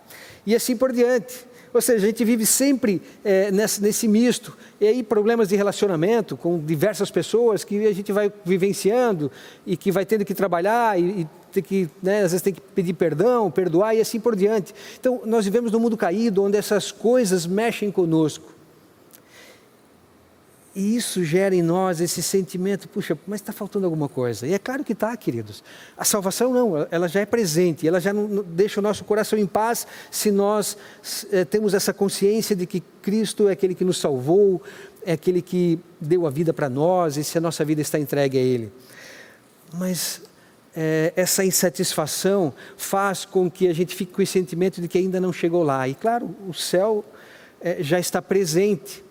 E 0.46 0.56
assim 0.56 0.76
por 0.76 0.92
diante. 0.92 1.46
Ou 1.74 1.82
seja, 1.82 2.06
a 2.06 2.08
gente 2.08 2.26
vive 2.26 2.46
sempre 2.46 3.02
é, 3.24 3.50
nesse, 3.50 3.82
nesse, 3.82 4.08
misto. 4.08 4.58
E 4.80 4.86
aí, 4.86 5.04
problemas 5.04 5.48
de 5.48 5.56
relacionamento 5.56 6.36
com 6.36 6.60
diversas 6.60 7.10
pessoas 7.10 7.64
que 7.64 7.88
a 7.88 7.94
gente 7.94 8.12
vai 8.12 8.32
vivenciando 8.44 9.32
e 9.66 9.78
que 9.78 9.92
vai 9.92 10.06
tendo 10.06 10.26
que 10.26 10.34
trabalhar 10.34 11.00
e, 11.00 11.22
e 11.22 11.28
ter 11.52 11.62
que, 11.62 11.90
né, 12.02 12.24
às 12.24 12.32
vezes 12.32 12.42
tem 12.42 12.54
que 12.54 12.62
pedir 12.62 12.94
perdão, 12.94 13.52
perdoar 13.52 13.96
e 13.96 14.02
assim 14.02 14.20
por 14.20 14.36
diante. 14.36 14.74
Então, 15.00 15.22
nós 15.26 15.46
vivemos 15.46 15.72
num 15.72 15.80
mundo 15.80 15.98
caído 15.98 16.44
onde 16.44 16.58
essas 16.58 16.92
coisas 16.92 17.46
mexem 17.46 17.92
conosco. 17.92 18.52
E 20.74 20.96
isso 20.96 21.24
gera 21.24 21.54
em 21.54 21.62
nós 21.62 22.00
esse 22.00 22.24
sentimento, 22.24 22.88
puxa, 22.88 23.18
mas 23.28 23.42
está 23.42 23.52
faltando 23.52 23.86
alguma 23.86 24.08
coisa. 24.08 24.48
E 24.48 24.54
é 24.54 24.60
claro 24.60 24.86
que 24.86 24.94
está, 24.94 25.16
queridos. 25.18 25.62
A 25.98 26.06
salvação 26.06 26.54
não, 26.54 26.88
ela 26.90 27.10
já 27.10 27.20
é 27.20 27.26
presente, 27.26 27.86
ela 27.86 28.00
já 28.00 28.14
não, 28.14 28.42
deixa 28.42 28.80
o 28.80 28.84
nosso 28.84 29.04
coração 29.04 29.38
em 29.38 29.46
paz 29.46 29.86
se 30.10 30.32
nós 30.32 30.78
é, 31.30 31.44
temos 31.44 31.74
essa 31.74 31.94
consciência 31.94 32.56
de 32.56 32.66
que 32.66 32.82
Cristo 33.02 33.50
é 33.50 33.52
aquele 33.52 33.76
que 33.76 33.84
nos 33.84 33.98
salvou, 33.98 34.62
é 35.06 35.12
aquele 35.12 35.42
que 35.42 35.78
deu 36.00 36.26
a 36.26 36.30
vida 36.30 36.54
para 36.54 36.70
nós 36.70 37.18
e 37.18 37.24
se 37.24 37.38
a 37.38 37.42
nossa 37.42 37.66
vida 37.66 37.82
está 37.82 38.00
entregue 38.00 38.38
a 38.38 38.42
Ele. 38.42 38.72
Mas 39.74 40.22
é, 40.76 41.14
essa 41.16 41.44
insatisfação 41.44 42.54
faz 42.78 43.26
com 43.26 43.50
que 43.50 43.68
a 43.68 43.74
gente 43.74 43.96
fique 43.96 44.14
com 44.14 44.22
esse 44.22 44.34
sentimento 44.34 44.82
de 44.82 44.88
que 44.88 44.98
ainda 44.98 45.20
não 45.20 45.34
chegou 45.34 45.64
lá. 45.64 45.88
E 45.88 45.94
claro, 45.94 46.36
o 46.48 46.54
céu 46.54 47.04
é, 47.60 47.82
já 47.82 48.00
está 48.00 48.22
presente 48.22 49.04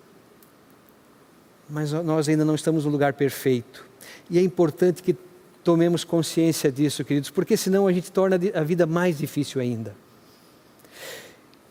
mas 1.70 1.92
nós 1.92 2.28
ainda 2.28 2.44
não 2.44 2.54
estamos 2.54 2.84
no 2.84 2.90
lugar 2.90 3.14
perfeito. 3.14 3.86
E 4.28 4.38
é 4.38 4.42
importante 4.42 5.02
que 5.02 5.16
tomemos 5.62 6.04
consciência 6.04 6.70
disso, 6.70 7.04
queridos, 7.04 7.30
porque 7.30 7.56
senão 7.56 7.86
a 7.86 7.92
gente 7.92 8.10
torna 8.10 8.38
a 8.54 8.64
vida 8.64 8.86
mais 8.86 9.18
difícil 9.18 9.60
ainda. 9.60 9.94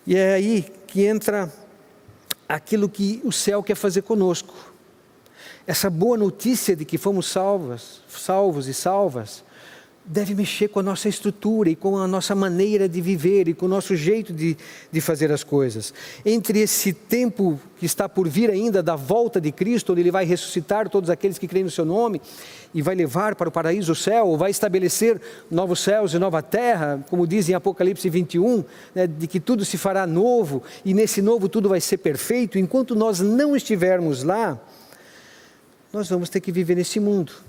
E 0.08 0.15
é 0.15 0.36
aí 0.36 0.65
que 0.88 1.05
entra 1.05 1.51
aquilo 2.48 2.88
que 2.88 3.22
o 3.24 3.31
céu 3.31 3.62
quer 3.62 3.75
fazer 3.75 4.01
conosco. 4.01 4.53
Essa 5.67 5.89
boa 5.89 6.17
notícia 6.17 6.75
de 6.75 6.86
que 6.86 6.98
fomos 6.98 7.27
salvas, 7.27 8.01
salvos 8.08 8.67
e 8.67 8.74
salvas, 8.74 9.43
deve 10.12 10.34
mexer 10.34 10.70
com 10.70 10.80
a 10.80 10.84
nossa 10.84 11.08
estrutura 11.08 11.70
e 11.70 11.75
com 11.75 11.96
a 11.96 12.08
nossa 12.08 12.34
maneira 12.34 12.89
de 12.89 13.00
viver 13.00 13.48
e 13.48 13.54
com 13.54 13.68
o 13.68 13.70
nosso 13.70 13.96
jeito 13.96 14.34
de, 14.34 14.58
de 14.92 15.00
fazer 15.00 15.32
as 15.32 15.44
coisas. 15.44 15.94
Entre 16.25 16.60
esse 16.60 16.92
tempo 16.92 17.60
que 17.78 17.86
está 17.86 18.10
por 18.10 18.28
vir 18.28 18.50
ainda 18.50 18.82
da 18.82 18.96
volta 18.96 19.39
de 19.39 19.51
Cristo, 19.51 19.92
onde 19.92 20.01
Ele 20.01 20.10
vai 20.10 20.25
ressuscitar 20.25 20.89
todos 20.89 21.12
aqueles 21.12 21.38
que 21.38 21.48
creem 21.48 21.63
no 21.63 21.70
Seu 21.70 21.86
nome 21.86 22.20
e 22.74 22.82
vai 22.82 22.96
levar 22.96 23.36
para 23.36 23.50
o 23.50 23.51
paraíso 23.51 23.92
o 23.92 23.96
céu, 23.96 24.36
vai 24.36 24.50
estabelecer 24.50 25.22
novos 25.50 25.80
céus 25.80 26.12
e 26.16 26.18
nova 26.18 26.42
terra, 26.42 27.06
como 27.08 27.28
diz 27.28 27.48
em 27.48 27.54
Apocalipse 27.54 28.10
21, 28.10 28.63
né, 28.96 29.06
de 29.06 29.28
que 29.28 29.39
tudo 29.39 29.63
se 29.63 29.78
fará 29.78 30.08
novo 30.08 30.63
e 30.84 30.92
nesse 30.92 31.22
novo 31.22 31.48
tudo 31.48 31.70
vai 31.70 31.80
ser 31.80 31.98
perfeito. 31.98 32.58
Enquanto 32.58 32.96
nós 32.96 33.20
não 33.20 33.56
estivermos 33.56 34.24
lá, 34.24 34.60
nós 35.94 36.10
vamos 36.10 36.30
ter 36.30 36.39
que 36.39 36.51
viver 36.51 36.75
nesse 36.75 37.00
mundo 37.00 37.49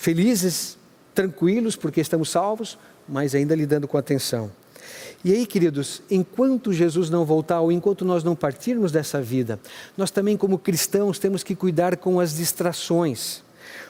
felizes, 0.00 0.78
tranquilos, 1.14 1.76
porque 1.76 2.00
estamos 2.00 2.30
salvos, 2.30 2.78
mas 3.06 3.34
ainda 3.34 3.54
lidando 3.54 3.86
com 3.86 3.98
atenção. 3.98 4.50
E 5.22 5.30
aí, 5.30 5.44
queridos, 5.44 6.00
enquanto 6.10 6.72
Jesus 6.72 7.10
não 7.10 7.26
voltar 7.26 7.60
ou 7.60 7.70
enquanto 7.70 8.02
nós 8.02 8.24
não 8.24 8.34
partirmos 8.34 8.90
dessa 8.90 9.20
vida, 9.20 9.60
nós 9.98 10.10
também, 10.10 10.38
como 10.38 10.58
cristãos, 10.58 11.18
temos 11.18 11.42
que 11.42 11.54
cuidar 11.54 11.98
com 11.98 12.18
as 12.18 12.34
distrações. 12.34 13.42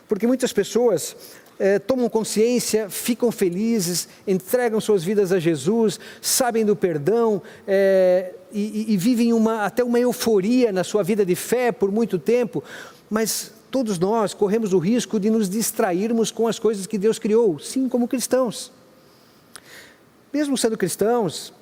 Porque 0.09 0.27
muitas 0.27 0.53
pessoas 0.53 1.15
é, 1.61 1.79
tomam 1.79 2.09
consciência, 2.09 2.91
ficam 2.91 3.31
felizes, 3.31 4.09
entregam 4.27 4.81
suas 4.81 5.05
vidas 5.05 5.31
a 5.31 5.39
Jesus, 5.39 6.01
sabem 6.21 6.65
do 6.65 6.75
perdão 6.75 7.41
é, 7.69 8.35
e, 8.53 8.93
e, 8.93 8.97
vivem 8.97 9.33
uma, 9.33 9.65
até 9.65 9.85
uma 9.85 10.01
euforia 10.01 10.73
na 10.73 10.83
sua 10.83 11.05
vida 11.05 11.25
de 11.25 11.37
fé 11.37 11.71
por 11.71 11.93
muito 11.93 12.19
tempo, 12.19 12.65
mas 13.09 13.53
todos 13.71 13.99
nós 13.99 14.35
corremos 14.35 14.73
o 14.73 14.79
risco 14.79 15.21
de 15.21 15.31
nos 15.31 15.49
distrairmos 15.49 16.31
com 16.31 16.49
as 16.49 16.59
coisas 16.59 16.87
que 16.87 16.99
Deus 16.99 17.19
criou, 17.19 17.59
sim, 17.59 17.89
como 17.89 18.09
cristãos 18.09 18.73
mesmo 20.33 20.57
sendo 20.57 20.77
cristãos, 20.77 21.53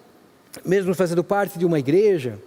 mesmo 0.65 0.95
fazendo 0.95 1.25
parte 1.25 1.59
de 1.59 1.65
uma 1.65 1.79
igreja, 1.79 2.39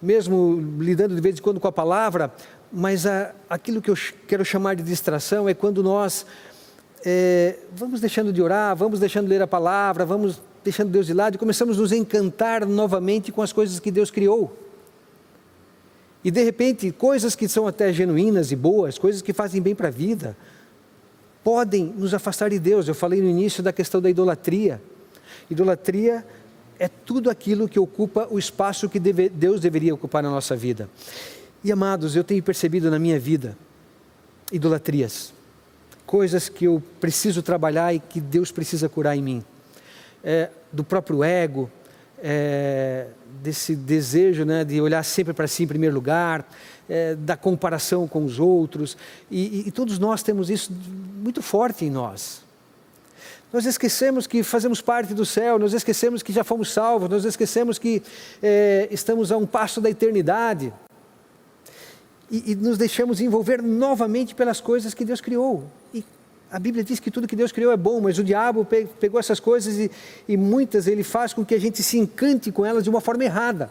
mesmo 0.00 0.60
lidando 0.78 1.14
de 1.14 1.20
vez 1.20 1.38
em 1.38 1.42
quando 1.42 1.58
com 1.58 1.68
a 1.68 1.72
palavra, 1.72 2.32
mas 2.72 3.06
a, 3.06 3.34
aquilo 3.48 3.80
que 3.80 3.90
eu 3.90 3.96
quero 4.26 4.44
chamar 4.44 4.76
de 4.76 4.82
distração 4.82 5.48
é 5.48 5.54
quando 5.54 5.82
nós 5.82 6.26
é, 7.04 7.58
vamos 7.74 8.00
deixando 8.00 8.32
de 8.32 8.42
orar, 8.42 8.76
vamos 8.76 9.00
deixando 9.00 9.24
de 9.24 9.30
ler 9.30 9.42
a 9.42 9.46
palavra, 9.46 10.04
vamos 10.04 10.40
deixando 10.62 10.90
Deus 10.90 11.06
de 11.06 11.14
lado 11.14 11.36
e 11.36 11.38
começamos 11.38 11.78
a 11.78 11.80
nos 11.80 11.92
encantar 11.92 12.66
novamente 12.66 13.32
com 13.32 13.40
as 13.40 13.52
coisas 13.52 13.80
que 13.80 13.90
Deus 13.90 14.10
criou. 14.10 14.54
E 16.22 16.30
de 16.30 16.42
repente, 16.44 16.90
coisas 16.92 17.34
que 17.34 17.48
são 17.48 17.66
até 17.66 17.92
genuínas 17.92 18.52
e 18.52 18.56
boas, 18.56 18.98
coisas 18.98 19.22
que 19.22 19.32
fazem 19.32 19.60
bem 19.60 19.74
para 19.74 19.88
a 19.88 19.90
vida, 19.90 20.36
podem 21.42 21.84
nos 21.96 22.12
afastar 22.12 22.50
de 22.50 22.58
Deus. 22.58 22.86
Eu 22.86 22.94
falei 22.94 23.20
no 23.20 23.28
início 23.28 23.62
da 23.62 23.72
questão 23.72 24.00
da 24.00 24.10
idolatria. 24.10 24.80
Idolatria 25.50 26.24
é 26.78 26.88
tudo 26.88 27.30
aquilo 27.30 27.68
que 27.68 27.78
ocupa 27.78 28.26
o 28.30 28.38
espaço 28.38 28.88
que 28.88 28.98
deve, 28.98 29.28
Deus 29.28 29.60
deveria 29.60 29.94
ocupar 29.94 30.22
na 30.22 30.30
nossa 30.30 30.54
vida. 30.54 30.88
E 31.64 31.72
amados, 31.72 32.16
eu 32.16 32.24
tenho 32.24 32.42
percebido 32.42 32.90
na 32.90 32.98
minha 32.98 33.18
vida 33.18 33.56
idolatrias, 34.52 35.32
coisas 36.04 36.48
que 36.48 36.64
eu 36.64 36.82
preciso 37.00 37.42
trabalhar 37.42 37.94
e 37.94 38.00
que 38.00 38.20
Deus 38.20 38.50
precisa 38.50 38.88
curar 38.88 39.16
em 39.16 39.22
mim. 39.22 39.44
É, 40.24 40.50
do 40.72 40.82
próprio 40.82 41.22
ego, 41.22 41.70
é, 42.22 43.06
desse 43.42 43.74
desejo 43.74 44.44
né, 44.44 44.64
de 44.64 44.80
olhar 44.80 45.02
sempre 45.02 45.32
para 45.32 45.46
si 45.46 45.64
em 45.64 45.66
primeiro 45.66 45.94
lugar, 45.94 46.48
é, 46.88 47.14
da 47.14 47.36
comparação 47.36 48.06
com 48.08 48.24
os 48.24 48.38
outros, 48.38 48.96
e, 49.30 49.68
e 49.68 49.70
todos 49.70 49.98
nós 49.98 50.22
temos 50.22 50.50
isso 50.50 50.72
muito 51.22 51.42
forte 51.42 51.84
em 51.84 51.90
nós. 51.90 52.42
Nós 53.52 53.66
esquecemos 53.66 54.26
que 54.26 54.42
fazemos 54.42 54.80
parte 54.80 55.12
do 55.12 55.26
céu, 55.26 55.58
nós 55.58 55.72
esquecemos 55.72 56.22
que 56.22 56.32
já 56.32 56.44
fomos 56.44 56.72
salvos, 56.72 57.08
nós 57.08 57.24
esquecemos 57.24 57.78
que 57.78 58.02
é, 58.40 58.88
estamos 58.92 59.32
a 59.32 59.36
um 59.36 59.46
passo 59.46 59.80
da 59.80 59.90
eternidade. 59.90 60.72
E, 62.30 62.52
e, 62.52 62.54
nos 62.54 62.78
deixamos 62.78 63.20
envolver 63.20 63.60
novamente 63.60 64.36
pelas 64.36 64.60
coisas 64.60 64.94
que 64.94 65.04
Deus 65.04 65.20
criou. 65.20 65.64
E 65.92 66.04
a 66.50 66.58
Bíblia 66.58 66.82
diz 66.82 66.98
que 66.98 67.10
tudo 67.10 67.28
que 67.28 67.36
Deus 67.36 67.52
criou 67.52 67.72
é 67.72 67.76
bom, 67.76 68.00
mas 68.00 68.18
o 68.18 68.24
diabo 68.24 68.66
pegou 68.98 69.20
essas 69.20 69.38
coisas 69.38 69.78
e, 69.78 69.90
e 70.28 70.36
muitas 70.36 70.86
ele 70.86 71.04
faz 71.04 71.32
com 71.32 71.44
que 71.44 71.54
a 71.54 71.60
gente 71.60 71.82
se 71.82 71.98
encante 71.98 72.50
com 72.50 72.66
elas 72.66 72.82
de 72.82 72.90
uma 72.90 73.00
forma 73.00 73.24
errada. 73.24 73.70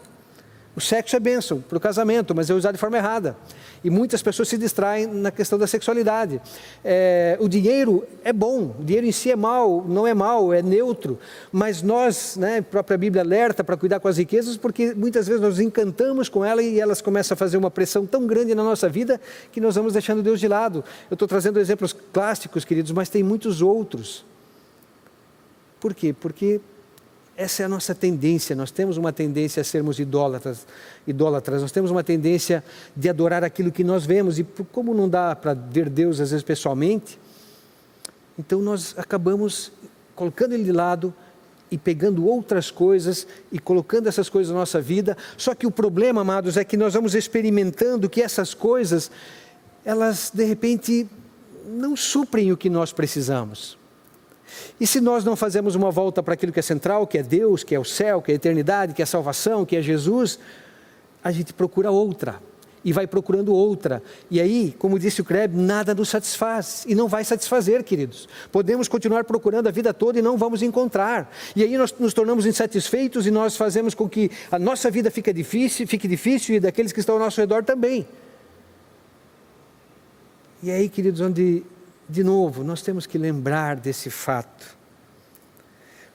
O 0.76 0.80
sexo 0.80 1.16
é 1.16 1.20
bênção 1.20 1.60
para 1.60 1.76
o 1.76 1.80
casamento, 1.80 2.32
mas 2.32 2.48
é 2.48 2.54
usado 2.54 2.74
de 2.74 2.78
forma 2.78 2.96
errada. 2.96 3.36
E 3.82 3.90
muitas 3.90 4.22
pessoas 4.22 4.48
se 4.48 4.56
distraem 4.56 5.04
na 5.06 5.32
questão 5.32 5.58
da 5.58 5.66
sexualidade. 5.66 6.40
É, 6.84 7.36
o 7.40 7.48
dinheiro 7.48 8.06
é 8.22 8.32
bom, 8.32 8.76
o 8.78 8.84
dinheiro 8.84 9.04
em 9.04 9.10
si 9.10 9.32
é 9.32 9.36
mal, 9.36 9.84
não 9.88 10.06
é 10.06 10.14
mal, 10.14 10.54
é 10.54 10.62
neutro. 10.62 11.18
Mas 11.50 11.82
nós, 11.82 12.36
né, 12.36 12.58
a 12.58 12.62
própria 12.62 12.96
Bíblia 12.96 13.22
alerta 13.22 13.64
para 13.64 13.76
cuidar 13.76 13.98
com 13.98 14.06
as 14.06 14.16
riquezas, 14.16 14.56
porque 14.56 14.94
muitas 14.94 15.26
vezes 15.26 15.42
nós 15.42 15.58
encantamos 15.58 16.28
com 16.28 16.44
ela 16.44 16.62
e 16.62 16.78
elas 16.78 17.02
começam 17.02 17.34
a 17.34 17.36
fazer 17.36 17.56
uma 17.56 17.70
pressão 17.70 18.06
tão 18.06 18.24
grande 18.24 18.54
na 18.54 18.62
nossa 18.62 18.88
vida 18.88 19.20
que 19.50 19.60
nós 19.60 19.74
vamos 19.74 19.94
deixando 19.94 20.22
Deus 20.22 20.38
de 20.38 20.46
lado. 20.46 20.84
Eu 21.10 21.14
estou 21.14 21.26
trazendo 21.26 21.58
exemplos 21.58 21.92
clássicos, 22.12 22.64
queridos, 22.64 22.92
mas 22.92 23.08
tem 23.08 23.24
muitos 23.24 23.60
outros. 23.60 24.24
Por 25.80 25.94
quê? 25.94 26.12
Porque 26.12 26.60
essa 27.36 27.62
é 27.62 27.66
a 27.66 27.68
nossa 27.68 27.94
tendência, 27.94 28.54
nós 28.54 28.70
temos 28.70 28.96
uma 28.96 29.12
tendência 29.12 29.62
a 29.62 29.64
sermos 29.64 29.98
idólatras, 29.98 30.66
idólatras, 31.06 31.62
nós 31.62 31.72
temos 31.72 31.90
uma 31.90 32.04
tendência 32.04 32.62
de 32.94 33.08
adorar 33.08 33.42
aquilo 33.42 33.72
que 33.72 33.82
nós 33.82 34.04
vemos, 34.04 34.38
e 34.38 34.44
como 34.72 34.92
não 34.92 35.08
dá 35.08 35.34
para 35.34 35.54
ver 35.54 35.88
Deus 35.88 36.20
às 36.20 36.30
vezes 36.30 36.44
pessoalmente, 36.44 37.18
então 38.38 38.60
nós 38.60 38.94
acabamos 38.96 39.72
colocando 40.14 40.52
Ele 40.52 40.64
de 40.64 40.72
lado 40.72 41.14
e 41.70 41.78
pegando 41.78 42.26
outras 42.26 42.70
coisas 42.70 43.26
e 43.50 43.58
colocando 43.58 44.08
essas 44.08 44.28
coisas 44.28 44.52
na 44.52 44.58
nossa 44.58 44.80
vida, 44.80 45.16
só 45.36 45.54
que 45.54 45.66
o 45.66 45.70
problema, 45.70 46.20
amados, 46.20 46.56
é 46.56 46.64
que 46.64 46.76
nós 46.76 46.92
vamos 46.92 47.14
experimentando 47.14 48.08
que 48.08 48.20
essas 48.20 48.52
coisas, 48.52 49.10
elas 49.84 50.30
de 50.34 50.44
repente 50.44 51.08
não 51.66 51.96
suprem 51.96 52.52
o 52.52 52.56
que 52.56 52.68
nós 52.68 52.92
precisamos. 52.92 53.79
E 54.80 54.86
se 54.86 55.00
nós 55.00 55.24
não 55.24 55.36
fazemos 55.36 55.74
uma 55.74 55.90
volta 55.90 56.22
para 56.22 56.34
aquilo 56.34 56.52
que 56.52 56.60
é 56.60 56.62
central, 56.62 57.06
que 57.06 57.18
é 57.18 57.22
Deus, 57.22 57.62
que 57.62 57.74
é 57.74 57.78
o 57.80 57.84
céu, 57.84 58.20
que 58.22 58.30
é 58.30 58.34
a 58.34 58.36
eternidade, 58.36 58.94
que 58.94 59.02
é 59.02 59.04
a 59.04 59.06
salvação, 59.06 59.64
que 59.64 59.76
é 59.76 59.82
Jesus, 59.82 60.38
a 61.22 61.30
gente 61.30 61.52
procura 61.52 61.90
outra 61.90 62.40
e 62.84 62.92
vai 62.92 63.06
procurando 63.06 63.52
outra. 63.52 64.02
E 64.30 64.40
aí, 64.40 64.74
como 64.78 64.98
disse 64.98 65.20
o 65.20 65.24
Kreb, 65.24 65.54
nada 65.54 65.94
nos 65.94 66.08
satisfaz 66.08 66.84
e 66.86 66.94
não 66.94 67.08
vai 67.08 67.24
satisfazer, 67.24 67.84
queridos. 67.84 68.28
Podemos 68.50 68.88
continuar 68.88 69.24
procurando 69.24 69.66
a 69.66 69.70
vida 69.70 69.92
toda 69.92 70.18
e 70.18 70.22
não 70.22 70.36
vamos 70.36 70.62
encontrar. 70.62 71.30
E 71.54 71.62
aí 71.62 71.76
nós 71.76 71.94
nos 71.98 72.14
tornamos 72.14 72.46
insatisfeitos 72.46 73.26
e 73.26 73.30
nós 73.30 73.56
fazemos 73.56 73.94
com 73.94 74.08
que 74.08 74.30
a 74.50 74.58
nossa 74.58 74.90
vida 74.90 75.10
fique 75.10 75.32
difícil, 75.32 75.86
fique 75.86 76.08
difícil 76.08 76.56
e 76.56 76.60
daqueles 76.60 76.92
que 76.92 77.00
estão 77.00 77.16
ao 77.16 77.20
nosso 77.20 77.40
redor 77.40 77.64
também. 77.64 78.06
E 80.62 80.70
aí, 80.70 80.88
queridos, 80.88 81.20
onde 81.20 81.62
de 82.10 82.24
novo, 82.24 82.64
nós 82.64 82.82
temos 82.82 83.06
que 83.06 83.16
lembrar 83.16 83.76
desse 83.76 84.10
fato. 84.10 84.76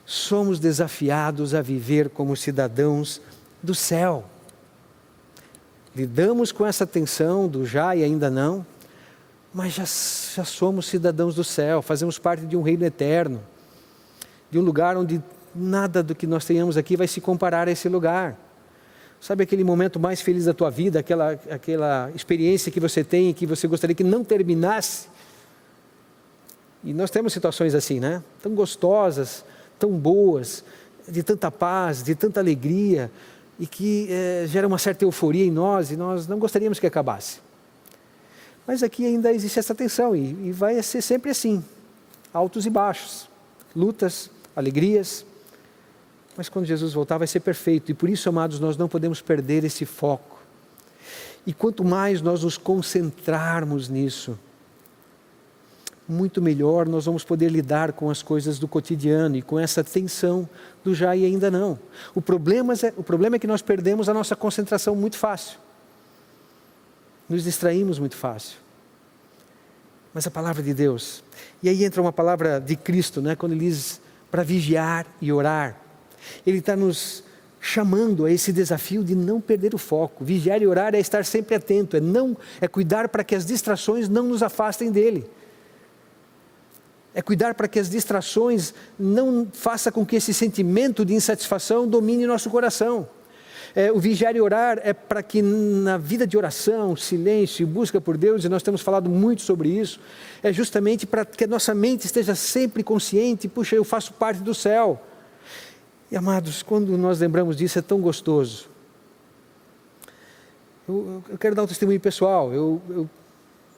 Somos 0.04 0.60
desafiados 0.60 1.54
a 1.54 1.62
viver 1.62 2.10
como 2.10 2.36
cidadãos 2.36 3.20
do 3.62 3.74
céu. 3.74 4.24
Lidamos 5.94 6.52
com 6.52 6.66
essa 6.66 6.86
tensão 6.86 7.48
do 7.48 7.64
já 7.64 7.96
e 7.96 8.04
ainda 8.04 8.28
não, 8.28 8.64
mas 9.54 9.72
já, 9.72 9.84
já 9.84 10.44
somos 10.44 10.86
cidadãos 10.86 11.34
do 11.34 11.42
céu, 11.42 11.80
fazemos 11.80 12.18
parte 12.18 12.44
de 12.44 12.56
um 12.56 12.62
reino 12.62 12.84
eterno, 12.84 13.42
de 14.50 14.58
um 14.58 14.62
lugar 14.62 14.96
onde 14.98 15.22
nada 15.54 16.02
do 16.02 16.14
que 16.14 16.26
nós 16.26 16.44
tenhamos 16.44 16.76
aqui 16.76 16.94
vai 16.94 17.08
se 17.08 17.20
comparar 17.20 17.66
a 17.66 17.70
esse 17.70 17.88
lugar. 17.88 18.38
Sabe 19.18 19.44
aquele 19.44 19.64
momento 19.64 19.98
mais 19.98 20.20
feliz 20.20 20.44
da 20.44 20.52
tua 20.52 20.70
vida, 20.70 20.98
aquela, 20.98 21.32
aquela 21.50 22.10
experiência 22.14 22.70
que 22.70 22.78
você 22.78 23.02
tem 23.02 23.30
e 23.30 23.34
que 23.34 23.46
você 23.46 23.66
gostaria 23.66 23.96
que 23.96 24.04
não 24.04 24.22
terminasse? 24.22 25.08
E 26.84 26.92
nós 26.92 27.10
temos 27.10 27.32
situações 27.32 27.74
assim, 27.74 28.00
né? 28.00 28.22
Tão 28.42 28.54
gostosas, 28.54 29.44
tão 29.78 29.90
boas, 29.90 30.64
de 31.08 31.22
tanta 31.22 31.50
paz, 31.50 32.02
de 32.02 32.14
tanta 32.14 32.40
alegria, 32.40 33.10
e 33.58 33.66
que 33.66 34.08
é, 34.10 34.44
gera 34.46 34.66
uma 34.66 34.78
certa 34.78 35.04
euforia 35.04 35.44
em 35.44 35.50
nós, 35.50 35.90
e 35.90 35.96
nós 35.96 36.26
não 36.26 36.38
gostaríamos 36.38 36.78
que 36.78 36.86
acabasse. 36.86 37.40
Mas 38.66 38.82
aqui 38.82 39.06
ainda 39.06 39.32
existe 39.32 39.58
essa 39.58 39.74
tensão, 39.74 40.14
e, 40.14 40.48
e 40.48 40.52
vai 40.52 40.80
ser 40.82 41.02
sempre 41.02 41.30
assim: 41.30 41.64
altos 42.32 42.66
e 42.66 42.70
baixos, 42.70 43.28
lutas, 43.74 44.30
alegrias. 44.54 45.24
Mas 46.36 46.50
quando 46.50 46.66
Jesus 46.66 46.92
voltar, 46.92 47.16
vai 47.16 47.26
ser 47.26 47.40
perfeito, 47.40 47.90
e 47.90 47.94
por 47.94 48.10
isso, 48.10 48.28
amados, 48.28 48.60
nós 48.60 48.76
não 48.76 48.88
podemos 48.88 49.22
perder 49.22 49.64
esse 49.64 49.86
foco. 49.86 50.36
E 51.46 51.52
quanto 51.52 51.84
mais 51.84 52.20
nós 52.20 52.42
nos 52.42 52.58
concentrarmos 52.58 53.88
nisso, 53.88 54.38
muito 56.08 56.40
melhor 56.40 56.86
nós 56.86 57.04
vamos 57.04 57.24
poder 57.24 57.50
lidar 57.50 57.92
com 57.92 58.10
as 58.10 58.22
coisas 58.22 58.58
do 58.58 58.68
cotidiano 58.68 59.36
e 59.36 59.42
com 59.42 59.58
essa 59.58 59.82
tensão 59.82 60.48
do 60.84 60.94
já 60.94 61.16
e 61.16 61.24
ainda 61.24 61.50
não. 61.50 61.78
O 62.14 62.22
problema 62.22 62.74
é, 62.74 62.92
o 62.96 63.02
problema 63.02 63.36
é 63.36 63.38
que 63.38 63.46
nós 63.46 63.62
perdemos 63.62 64.08
a 64.08 64.14
nossa 64.14 64.36
concentração 64.36 64.94
muito 64.94 65.18
fácil. 65.18 65.58
Nos 67.28 67.44
distraímos 67.44 67.98
muito 67.98 68.16
fácil. 68.16 68.58
Mas 70.14 70.26
a 70.26 70.30
palavra 70.30 70.62
de 70.62 70.72
Deus, 70.72 71.22
e 71.62 71.68
aí 71.68 71.84
entra 71.84 72.00
uma 72.00 72.12
palavra 72.12 72.60
de 72.60 72.76
Cristo, 72.76 73.20
né, 73.20 73.36
quando 73.36 73.52
ele 73.52 73.66
diz 73.66 74.00
para 74.30 74.42
vigiar 74.42 75.06
e 75.20 75.32
orar. 75.32 75.76
Ele 76.46 76.58
está 76.58 76.74
nos 76.74 77.22
chamando 77.60 78.24
a 78.24 78.30
esse 78.30 78.52
desafio 78.52 79.02
de 79.02 79.14
não 79.14 79.40
perder 79.40 79.74
o 79.74 79.78
foco. 79.78 80.24
Vigiar 80.24 80.62
e 80.62 80.66
orar 80.66 80.94
é 80.94 81.00
estar 81.00 81.24
sempre 81.24 81.56
atento, 81.56 81.96
é 81.96 82.00
não 82.00 82.36
é 82.60 82.68
cuidar 82.68 83.08
para 83.08 83.24
que 83.24 83.34
as 83.34 83.44
distrações 83.44 84.08
não 84.08 84.22
nos 84.22 84.42
afastem 84.42 84.90
dele 84.90 85.28
é 87.16 87.22
cuidar 87.22 87.54
para 87.54 87.66
que 87.66 87.78
as 87.78 87.88
distrações 87.88 88.74
não 88.98 89.48
façam 89.50 89.90
com 89.90 90.04
que 90.04 90.16
esse 90.16 90.34
sentimento 90.34 91.02
de 91.02 91.14
insatisfação 91.14 91.88
domine 91.88 92.26
nosso 92.26 92.50
coração. 92.50 93.08
É, 93.74 93.90
o 93.90 93.98
vigiar 93.98 94.36
e 94.36 94.40
orar 94.40 94.78
é 94.82 94.92
para 94.92 95.22
que 95.22 95.40
na 95.40 95.96
vida 95.96 96.26
de 96.26 96.36
oração, 96.36 96.94
silêncio 96.94 97.62
e 97.62 97.66
busca 97.66 98.02
por 98.02 98.18
Deus, 98.18 98.44
e 98.44 98.50
nós 98.50 98.62
temos 98.62 98.82
falado 98.82 99.08
muito 99.08 99.40
sobre 99.40 99.70
isso, 99.70 99.98
é 100.42 100.52
justamente 100.52 101.06
para 101.06 101.24
que 101.24 101.44
a 101.44 101.46
nossa 101.46 101.74
mente 101.74 102.04
esteja 102.04 102.34
sempre 102.34 102.82
consciente, 102.82 103.48
puxa, 103.48 103.74
eu 103.74 103.84
faço 103.84 104.12
parte 104.12 104.42
do 104.42 104.54
céu. 104.54 105.02
E 106.10 106.16
amados, 106.18 106.62
quando 106.62 106.98
nós 106.98 107.18
lembramos 107.18 107.56
disso, 107.56 107.78
é 107.78 107.82
tão 107.82 107.98
gostoso. 107.98 108.68
Eu, 110.86 111.24
eu 111.30 111.38
quero 111.38 111.54
dar 111.54 111.62
um 111.62 111.66
testemunho 111.66 111.98
pessoal. 111.98 112.52
Eu, 112.52 112.82
eu, 112.90 113.10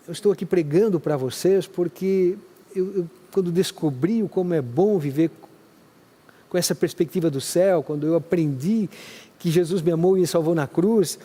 eu 0.08 0.12
estou 0.12 0.32
aqui 0.32 0.44
pregando 0.44 0.98
para 0.98 1.16
vocês 1.16 1.68
porque 1.68 2.36
eu, 2.74 3.08
quando 3.32 3.50
descobri 3.50 4.26
como 4.28 4.54
é 4.54 4.62
bom 4.62 4.98
viver 4.98 5.30
com 6.48 6.56
essa 6.56 6.74
perspectiva 6.74 7.30
do 7.30 7.40
céu, 7.40 7.82
quando 7.82 8.06
eu 8.06 8.14
aprendi 8.14 8.88
que 9.38 9.50
Jesus 9.50 9.82
me 9.82 9.92
amou 9.92 10.16
e 10.16 10.20
me 10.20 10.26
salvou 10.26 10.54
na 10.54 10.66
cruz, 10.66 11.18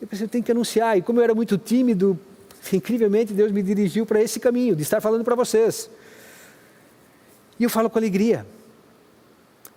eu 0.00 0.06
pensei, 0.06 0.26
eu 0.26 0.28
tenho 0.28 0.44
que 0.44 0.52
anunciar. 0.52 0.96
E 0.98 1.02
como 1.02 1.18
eu 1.18 1.24
era 1.24 1.34
muito 1.34 1.58
tímido, 1.58 2.18
incrivelmente 2.72 3.32
Deus 3.32 3.50
me 3.50 3.62
dirigiu 3.62 4.06
para 4.06 4.22
esse 4.22 4.38
caminho, 4.38 4.76
de 4.76 4.82
estar 4.82 5.00
falando 5.00 5.24
para 5.24 5.34
vocês. 5.34 5.90
E 7.58 7.64
eu 7.64 7.70
falo 7.70 7.90
com 7.90 7.98
alegria. 7.98 8.46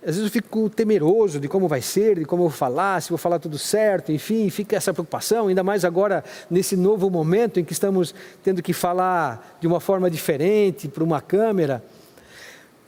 Às 0.06 0.16
vezes 0.16 0.24
eu 0.24 0.30
fico 0.30 0.68
temeroso 0.68 1.40
de 1.40 1.48
como 1.48 1.66
vai 1.66 1.80
ser, 1.80 2.18
de 2.18 2.26
como 2.26 2.42
eu 2.42 2.48
vou 2.50 2.56
falar, 2.56 3.00
se 3.00 3.08
vou 3.08 3.16
falar 3.16 3.38
tudo 3.38 3.56
certo, 3.56 4.12
enfim, 4.12 4.50
fica 4.50 4.76
essa 4.76 4.92
preocupação, 4.92 5.48
ainda 5.48 5.62
mais 5.62 5.82
agora 5.82 6.22
nesse 6.50 6.76
novo 6.76 7.08
momento 7.08 7.58
em 7.58 7.64
que 7.64 7.72
estamos 7.72 8.14
tendo 8.42 8.62
que 8.62 8.74
falar 8.74 9.56
de 9.58 9.66
uma 9.66 9.80
forma 9.80 10.10
diferente 10.10 10.88
para 10.88 11.02
uma 11.02 11.22
câmera. 11.22 11.82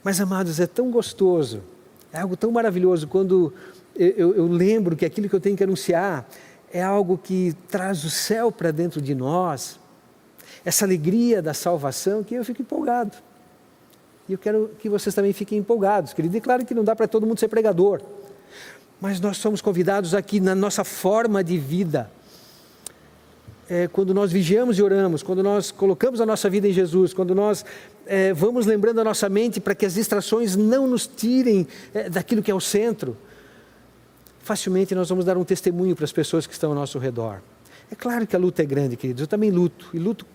Mas, 0.03 0.21
amados, 0.21 0.59
é 0.59 0.67
tão 0.67 0.91
gostoso, 0.91 1.63
é 2.13 2.19
algo 2.19 2.37
tão 2.37 2.51
maravilhoso 2.51 3.07
quando 3.07 3.51
eu, 3.95 4.09
eu, 4.09 4.35
eu 4.35 4.47
lembro 4.47 4.95
que 4.95 5.03
aquilo 5.03 5.27
que 5.27 5.35
eu 5.35 5.39
tenho 5.39 5.57
que 5.57 5.63
anunciar 5.63 6.29
é 6.71 6.83
algo 6.83 7.17
que 7.17 7.55
traz 7.67 8.03
o 8.03 8.11
céu 8.11 8.51
para 8.51 8.69
dentro 8.69 9.01
de 9.01 9.15
nós, 9.15 9.79
essa 10.63 10.85
alegria 10.85 11.41
da 11.41 11.53
salvação 11.55 12.23
que 12.23 12.35
eu 12.35 12.45
fico 12.45 12.61
empolgado. 12.61 13.17
E 14.27 14.33
eu 14.33 14.37
quero 14.37 14.71
que 14.79 14.89
vocês 14.89 15.15
também 15.15 15.31
fiquem 15.31 15.57
empolgados, 15.57 16.13
querido. 16.13 16.35
E 16.35 16.41
claro 16.41 16.65
que 16.65 16.73
não 16.73 16.83
dá 16.83 16.95
para 16.95 17.07
todo 17.07 17.25
mundo 17.25 17.39
ser 17.39 17.47
pregador, 17.47 18.01
mas 18.99 19.19
nós 19.19 19.37
somos 19.37 19.61
convidados 19.61 20.13
aqui 20.13 20.39
na 20.39 20.53
nossa 20.53 20.83
forma 20.83 21.43
de 21.43 21.57
vida. 21.57 22.11
É, 23.69 23.87
quando 23.87 24.13
nós 24.13 24.31
vigiamos 24.31 24.79
e 24.79 24.81
oramos, 24.81 25.21
quando 25.21 25.43
nós 25.43 25.71
colocamos 25.71 26.21
a 26.21 26.25
nossa 26.25 26.49
vida 26.49 26.67
em 26.67 26.71
Jesus, 26.71 27.13
quando 27.13 27.35
nós 27.35 27.65
é, 28.05 28.33
vamos 28.33 28.65
lembrando 28.65 29.01
a 29.01 29.03
nossa 29.03 29.27
mente 29.27 29.59
para 29.59 29.75
que 29.75 29.85
as 29.85 29.95
distrações 29.95 30.55
não 30.55 30.87
nos 30.87 31.05
tirem 31.05 31.67
é, 31.93 32.09
daquilo 32.09 32.41
que 32.41 32.49
é 32.49 32.55
o 32.55 32.61
centro, 32.61 33.17
facilmente 34.39 34.95
nós 34.95 35.09
vamos 35.09 35.25
dar 35.25 35.37
um 35.37 35.43
testemunho 35.43 35.95
para 35.95 36.05
as 36.05 36.13
pessoas 36.13 36.47
que 36.47 36.53
estão 36.53 36.69
ao 36.69 36.75
nosso 36.75 36.97
redor. 36.97 37.41
É 37.91 37.95
claro 37.95 38.25
que 38.25 38.35
a 38.35 38.39
luta 38.39 38.61
é 38.61 38.65
grande, 38.65 38.95
queridos. 38.95 39.21
Eu 39.21 39.27
também 39.27 39.51
luto, 39.51 39.89
e 39.93 39.99
luto 39.99 40.25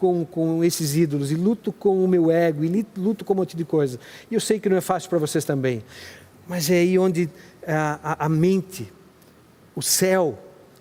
com, 0.00 0.24
com 0.24 0.64
esses 0.64 0.96
ídolos, 0.96 1.30
e 1.30 1.34
luto 1.34 1.70
com 1.70 2.02
o 2.02 2.08
meu 2.08 2.30
ego, 2.30 2.64
e 2.64 2.86
luto 2.96 3.22
com 3.22 3.34
um 3.34 3.36
monte 3.36 3.54
de 3.54 3.64
coisa. 3.66 4.00
E 4.30 4.34
eu 4.34 4.40
sei 4.40 4.58
que 4.58 4.68
não 4.68 4.76
é 4.78 4.80
fácil 4.80 5.10
para 5.10 5.18
vocês 5.18 5.44
também, 5.44 5.84
mas 6.48 6.70
é 6.70 6.78
aí 6.78 6.98
onde 6.98 7.28
a, 7.66 8.00
a, 8.02 8.26
a 8.26 8.28
mente, 8.28 8.90
o 9.76 9.82
céu, 9.82 10.38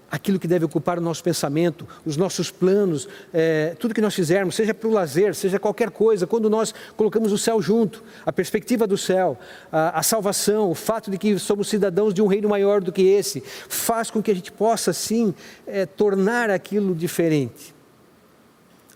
aquilo 0.10 0.39
que 0.39 0.47
deve 0.47 0.63
ocupar 0.63 0.97
o 0.97 1.01
nosso 1.01 1.21
pensamento, 1.21 1.86
os 2.05 2.15
nossos 2.15 2.49
planos, 2.49 3.10
é, 3.34 3.75
tudo 3.77 3.93
que 3.93 3.99
nós 3.99 4.15
fizermos, 4.15 4.55
seja 4.55 4.73
para 4.73 4.88
o 4.88 4.91
lazer, 4.91 5.36
seja 5.36 5.60
qualquer 5.60 5.91
coisa, 5.91 6.25
quando 6.25 6.49
nós 6.49 6.73
colocamos 6.95 7.34
o 7.34 7.38
céu 7.38 7.62
junto, 7.62 8.01
a 8.25 8.32
perspectiva 8.32 8.88
do 8.88 8.97
céu, 8.97 9.38
a, 9.69 9.99
a, 9.99 10.01
salvação, 10.01 10.71
o 10.71 10.75
fato 10.75 11.12
de 11.12 11.17
que 11.17 11.38
somos 11.38 11.67
cidadãos 11.67 12.13
de 12.13 12.21
um 12.21 12.27
reino 12.27 12.47
maior 12.47 12.82
do 12.82 12.91
que 12.91 13.01
esse, 13.01 13.43
faz 13.67 14.10
com 14.10 14.23
que 14.23 14.32
a 14.32 14.34
gente 14.34 14.51
possa, 14.51 14.93
sim, 14.93 15.36
é, 15.67 15.86
tornar 15.86 16.49
aquilo 16.49 16.95
diferente 16.95 17.77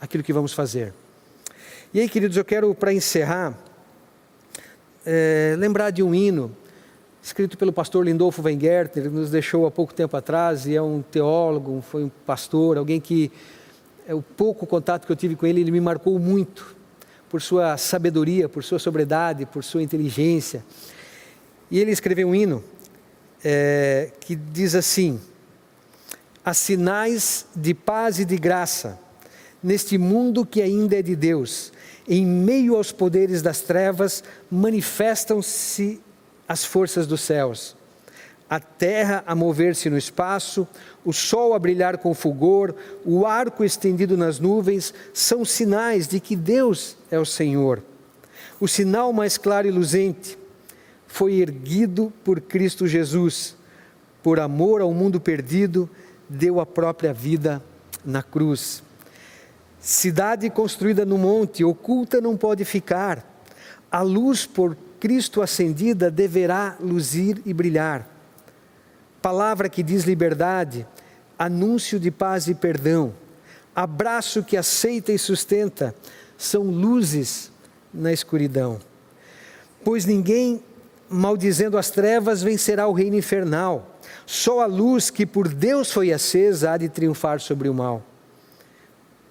aquilo 0.03 0.21
que 0.21 0.33
vamos 0.33 0.51
fazer. 0.51 0.93
E 1.93 1.99
aí, 2.01 2.09
queridos, 2.09 2.35
eu 2.35 2.43
quero, 2.43 2.75
para 2.75 2.93
encerrar, 2.93 3.57
é, 5.05 5.55
lembrar 5.57 5.91
de 5.91 6.03
um 6.03 6.13
hino 6.13 6.51
escrito 7.21 7.57
pelo 7.57 7.71
pastor 7.71 8.05
Lindolfo 8.05 8.43
que 8.43 8.99
nos 8.99 9.31
deixou 9.31 9.65
há 9.65 9.71
pouco 9.71 9.93
tempo 9.93 10.17
atrás, 10.17 10.65
e 10.65 10.75
é 10.75 10.81
um 10.81 11.01
teólogo, 11.01 11.81
foi 11.81 12.03
um 12.03 12.09
pastor, 12.25 12.77
alguém 12.77 12.99
que, 12.99 13.31
é, 14.05 14.13
o 14.13 14.21
pouco 14.21 14.67
contato 14.67 15.05
que 15.05 15.11
eu 15.11 15.15
tive 15.15 15.37
com 15.37 15.47
ele, 15.47 15.61
ele 15.61 15.71
me 15.71 15.79
marcou 15.79 16.19
muito, 16.19 16.75
por 17.29 17.41
sua 17.41 17.77
sabedoria, 17.77 18.49
por 18.49 18.61
sua 18.61 18.79
sobriedade, 18.79 19.45
por 19.45 19.63
sua 19.63 19.81
inteligência. 19.81 20.65
E 21.71 21.79
ele 21.79 21.91
escreveu 21.91 22.27
um 22.27 22.35
hino 22.35 22.61
é, 23.41 24.11
que 24.19 24.35
diz 24.35 24.75
assim: 24.75 25.17
Há 26.43 26.53
sinais 26.53 27.45
de 27.55 27.73
paz 27.73 28.19
e 28.19 28.25
de 28.25 28.37
graça 28.37 29.01
neste 29.63 29.97
mundo 29.97 30.45
que 30.45 30.61
ainda 30.61 30.97
é 30.97 31.01
de 31.01 31.15
Deus. 31.15 31.71
Em 32.07 32.25
meio 32.25 32.75
aos 32.75 32.91
poderes 32.91 33.41
das 33.41 33.61
trevas, 33.61 34.23
manifestam-se 34.51 36.01
as 36.47 36.65
forças 36.65 37.07
dos 37.07 37.21
céus. 37.21 37.75
A 38.49 38.59
terra 38.59 39.23
a 39.25 39.33
mover-se 39.33 39.89
no 39.89 39.97
espaço, 39.97 40.67
o 41.03 41.13
sol 41.13 41.53
a 41.53 41.59
brilhar 41.59 41.97
com 41.97 42.13
fulgor, 42.13 42.75
o 43.05 43.25
arco 43.25 43.63
estendido 43.63 44.17
nas 44.17 44.39
nuvens, 44.39 44.93
são 45.13 45.45
sinais 45.45 46.07
de 46.07 46.19
que 46.19 46.35
Deus 46.35 46.97
é 47.09 47.17
o 47.17 47.25
Senhor. 47.25 47.81
O 48.59 48.67
sinal 48.67 49.11
mais 49.11 49.37
claro 49.37 49.67
e 49.67 49.71
luzente 49.71 50.37
foi 51.07 51.35
erguido 51.35 52.11
por 52.23 52.41
Cristo 52.41 52.85
Jesus. 52.85 53.55
Por 54.21 54.39
amor 54.39 54.81
ao 54.81 54.93
mundo 54.93 55.19
perdido, 55.19 55.89
deu 56.29 56.59
a 56.59 56.65
própria 56.65 57.13
vida 57.13 57.63
na 58.05 58.21
cruz. 58.21 58.83
Cidade 59.83 60.49
construída 60.49 61.05
no 61.05 61.17
monte, 61.17 61.61
oculta 61.61 62.21
não 62.21 62.37
pode 62.37 62.63
ficar. 62.63 63.21
A 63.91 64.01
luz 64.01 64.45
por 64.45 64.77
Cristo 64.97 65.41
acendida 65.41 66.09
deverá 66.09 66.77
luzir 66.79 67.41
e 67.45 67.53
brilhar. 67.53 68.07
Palavra 69.21 69.67
que 69.67 69.83
diz 69.83 70.05
liberdade, 70.05 70.87
anúncio 71.37 71.99
de 71.99 72.09
paz 72.09 72.47
e 72.47 72.55
perdão, 72.55 73.13
abraço 73.75 74.41
que 74.41 74.55
aceita 74.55 75.11
e 75.11 75.19
sustenta, 75.19 75.93
são 76.37 76.63
luzes 76.63 77.51
na 77.93 78.13
escuridão. 78.13 78.79
Pois 79.83 80.05
ninguém, 80.05 80.63
maldizendo 81.09 81.77
as 81.77 81.91
trevas, 81.91 82.41
vencerá 82.41 82.87
o 82.87 82.93
reino 82.93 83.17
infernal. 83.17 83.99
Só 84.25 84.61
a 84.61 84.65
luz 84.65 85.09
que 85.09 85.25
por 85.25 85.49
Deus 85.49 85.91
foi 85.91 86.13
acesa 86.13 86.71
há 86.71 86.77
de 86.77 86.87
triunfar 86.87 87.41
sobre 87.41 87.67
o 87.67 87.73
mal. 87.73 88.12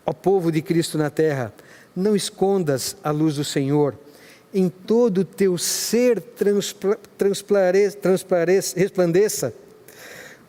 Ó 0.04 0.12
povo 0.12 0.50
de 0.50 0.60
Cristo 0.60 0.98
na 0.98 1.10
terra, 1.10 1.52
não 1.94 2.16
escondas 2.16 2.96
a 3.02 3.10
luz 3.10 3.36
do 3.36 3.44
Senhor. 3.44 3.96
Em 4.52 4.68
todo 4.68 5.18
o 5.18 5.24
teu 5.24 5.56
ser 5.56 6.22
resplandeça 8.76 9.54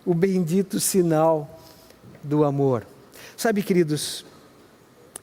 o 0.06 0.14
bendito 0.14 0.80
sinal 0.80 1.60
do 2.22 2.44
amor. 2.44 2.86
Sabe, 3.38 3.64
queridos, 3.64 4.26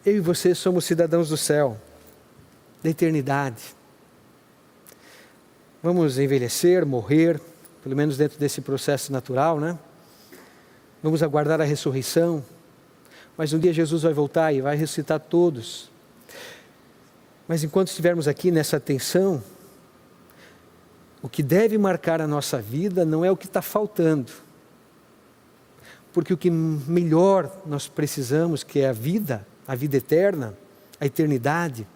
eu 0.05 0.17
e 0.17 0.21
você 0.21 0.55
somos 0.55 0.85
cidadãos 0.85 1.29
do 1.29 1.37
céu, 1.37 1.77
da 2.83 2.89
eternidade. 2.89 3.75
Vamos 5.83 6.19
envelhecer, 6.19 6.87
morrer, 6.87 7.41
pelo 7.83 7.97
menos 7.97 8.17
dentro 8.17 8.39
desse 8.39 8.61
processo 8.61 9.13
natural, 9.13 9.59
né? 9.59 9.79
Vamos 11.03 11.23
aguardar 11.23 11.61
a 11.61 11.65
ressurreição 11.65 12.45
mas 13.37 13.53
um 13.53 13.59
dia 13.59 13.73
Jesus 13.73 14.03
vai 14.03 14.13
voltar 14.13 14.53
e 14.53 14.61
vai 14.61 14.77
ressuscitar 14.77 15.21
todos. 15.21 15.91
Mas 17.49 17.65
enquanto 17.65 17.89
estivermos 17.89 18.29
aqui 18.29 18.51
nessa 18.51 18.79
tensão, 18.79 19.43
o 21.23 21.29
que 21.29 21.43
deve 21.43 21.77
marcar 21.77 22.21
a 22.21 22.27
nossa 22.27 22.61
vida 22.61 23.05
não 23.05 23.25
é 23.25 23.31
o 23.31 23.37
que 23.37 23.47
está 23.47 23.61
faltando. 23.61 24.33
Porque 26.13 26.33
o 26.33 26.37
que 26.37 26.51
melhor 26.51 27.51
nós 27.67 27.89
precisamos, 27.89 28.63
que 28.65 28.81
é 28.81 28.89
a 28.89 28.93
vida, 28.93 29.47
a 29.67 29.75
vida 29.75 29.97
eterna, 29.97 30.57
a 31.01 31.07
eternidade, 31.07 31.87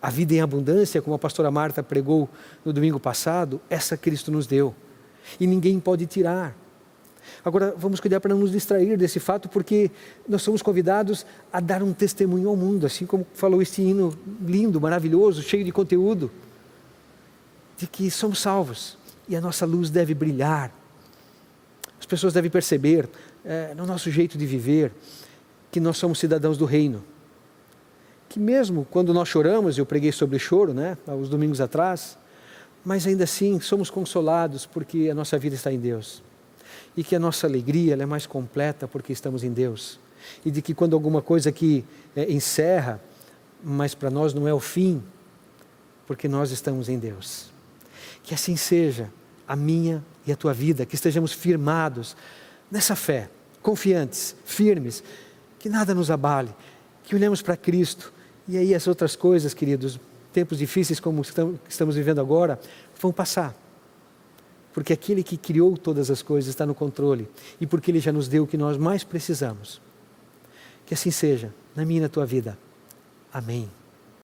a 0.00 0.10
vida 0.10 0.34
em 0.34 0.40
abundância, 0.40 1.02
como 1.02 1.16
a 1.16 1.18
pastora 1.18 1.50
Marta 1.50 1.82
pregou 1.82 2.28
no 2.64 2.72
domingo 2.72 3.00
passado, 3.00 3.60
essa 3.68 3.96
Cristo 3.96 4.30
nos 4.30 4.46
deu. 4.46 4.74
E 5.40 5.46
ninguém 5.46 5.80
pode 5.80 6.06
tirar. 6.06 6.56
Agora, 7.44 7.74
vamos 7.76 8.00
cuidar 8.00 8.20
para 8.20 8.32
não 8.34 8.40
nos 8.40 8.52
distrair 8.52 8.96
desse 8.96 9.20
fato, 9.20 9.48
porque 9.48 9.90
nós 10.28 10.42
somos 10.42 10.62
convidados 10.62 11.26
a 11.52 11.60
dar 11.60 11.82
um 11.82 11.92
testemunho 11.92 12.48
ao 12.48 12.56
mundo, 12.56 12.86
assim 12.86 13.06
como 13.06 13.26
falou 13.34 13.62
este 13.62 13.82
hino 13.82 14.16
lindo, 14.40 14.80
maravilhoso, 14.80 15.42
cheio 15.42 15.64
de 15.64 15.72
conteúdo, 15.72 16.30
de 17.76 17.86
que 17.86 18.10
somos 18.10 18.40
salvos 18.40 18.98
e 19.28 19.36
a 19.36 19.40
nossa 19.40 19.66
luz 19.66 19.90
deve 19.90 20.14
brilhar. 20.14 20.72
As 21.98 22.06
pessoas 22.06 22.32
devem 22.32 22.50
perceber, 22.50 23.08
é, 23.44 23.74
no 23.74 23.86
nosso 23.86 24.10
jeito 24.10 24.38
de 24.38 24.46
viver, 24.46 24.92
que 25.70 25.80
nós 25.80 25.96
somos 25.96 26.18
cidadãos 26.18 26.56
do 26.56 26.64
reino. 26.64 27.02
Que 28.28 28.38
mesmo 28.38 28.86
quando 28.90 29.12
nós 29.12 29.28
choramos, 29.28 29.78
eu 29.78 29.86
preguei 29.86 30.12
sobre 30.12 30.38
choro, 30.38 30.72
né, 30.72 30.96
uns 31.08 31.28
domingos 31.28 31.60
atrás, 31.60 32.18
mas 32.84 33.06
ainda 33.06 33.24
assim 33.24 33.58
somos 33.58 33.90
consolados 33.90 34.64
porque 34.64 35.08
a 35.10 35.14
nossa 35.14 35.36
vida 35.38 35.56
está 35.56 35.72
em 35.72 35.78
Deus. 35.78 36.22
E 36.96 37.04
que 37.04 37.14
a 37.14 37.18
nossa 37.18 37.46
alegria 37.46 37.94
é 37.94 38.06
mais 38.06 38.26
completa 38.26 38.88
porque 38.88 39.12
estamos 39.12 39.44
em 39.44 39.52
Deus. 39.52 39.98
E 40.44 40.50
de 40.50 40.60
que 40.62 40.74
quando 40.74 40.94
alguma 40.94 41.22
coisa 41.22 41.50
aqui 41.50 41.84
é, 42.14 42.30
encerra, 42.30 43.00
mas 43.62 43.94
para 43.94 44.10
nós 44.10 44.34
não 44.34 44.46
é 44.46 44.54
o 44.54 44.60
fim, 44.60 45.02
porque 46.06 46.28
nós 46.28 46.50
estamos 46.50 46.88
em 46.88 46.98
Deus. 46.98 47.50
Que 48.22 48.34
assim 48.34 48.56
seja 48.56 49.10
a 49.46 49.54
minha 49.54 50.02
e 50.26 50.32
a 50.32 50.36
tua 50.36 50.52
vida, 50.52 50.84
que 50.84 50.94
estejamos 50.94 51.32
firmados 51.32 52.16
nessa 52.70 52.96
fé, 52.96 53.28
confiantes, 53.62 54.34
firmes, 54.44 55.02
que 55.58 55.68
nada 55.68 55.94
nos 55.94 56.10
abale, 56.10 56.54
que 57.04 57.14
olhemos 57.14 57.42
para 57.42 57.56
Cristo 57.56 58.12
e 58.48 58.56
aí 58.56 58.74
as 58.74 58.86
outras 58.86 59.16
coisas, 59.16 59.54
queridos, 59.54 59.98
tempos 60.32 60.58
difíceis 60.58 61.00
como 61.00 61.22
estamos 61.68 61.96
vivendo 61.96 62.20
agora, 62.20 62.60
vão 63.00 63.12
passar. 63.12 63.54
Porque 64.76 64.92
aquele 64.92 65.22
que 65.22 65.38
criou 65.38 65.74
todas 65.74 66.10
as 66.10 66.20
coisas 66.20 66.50
está 66.50 66.66
no 66.66 66.74
controle 66.74 67.26
e 67.58 67.66
porque 67.66 67.90
ele 67.90 67.98
já 67.98 68.12
nos 68.12 68.28
deu 68.28 68.44
o 68.44 68.46
que 68.46 68.58
nós 68.58 68.76
mais 68.76 69.02
precisamos. 69.02 69.80
Que 70.84 70.92
assim 70.92 71.10
seja, 71.10 71.50
na 71.74 71.82
minha 71.82 71.96
e 71.96 72.02
na 72.02 72.10
tua 72.10 72.26
vida. 72.26 72.58
Amém. 73.32 73.70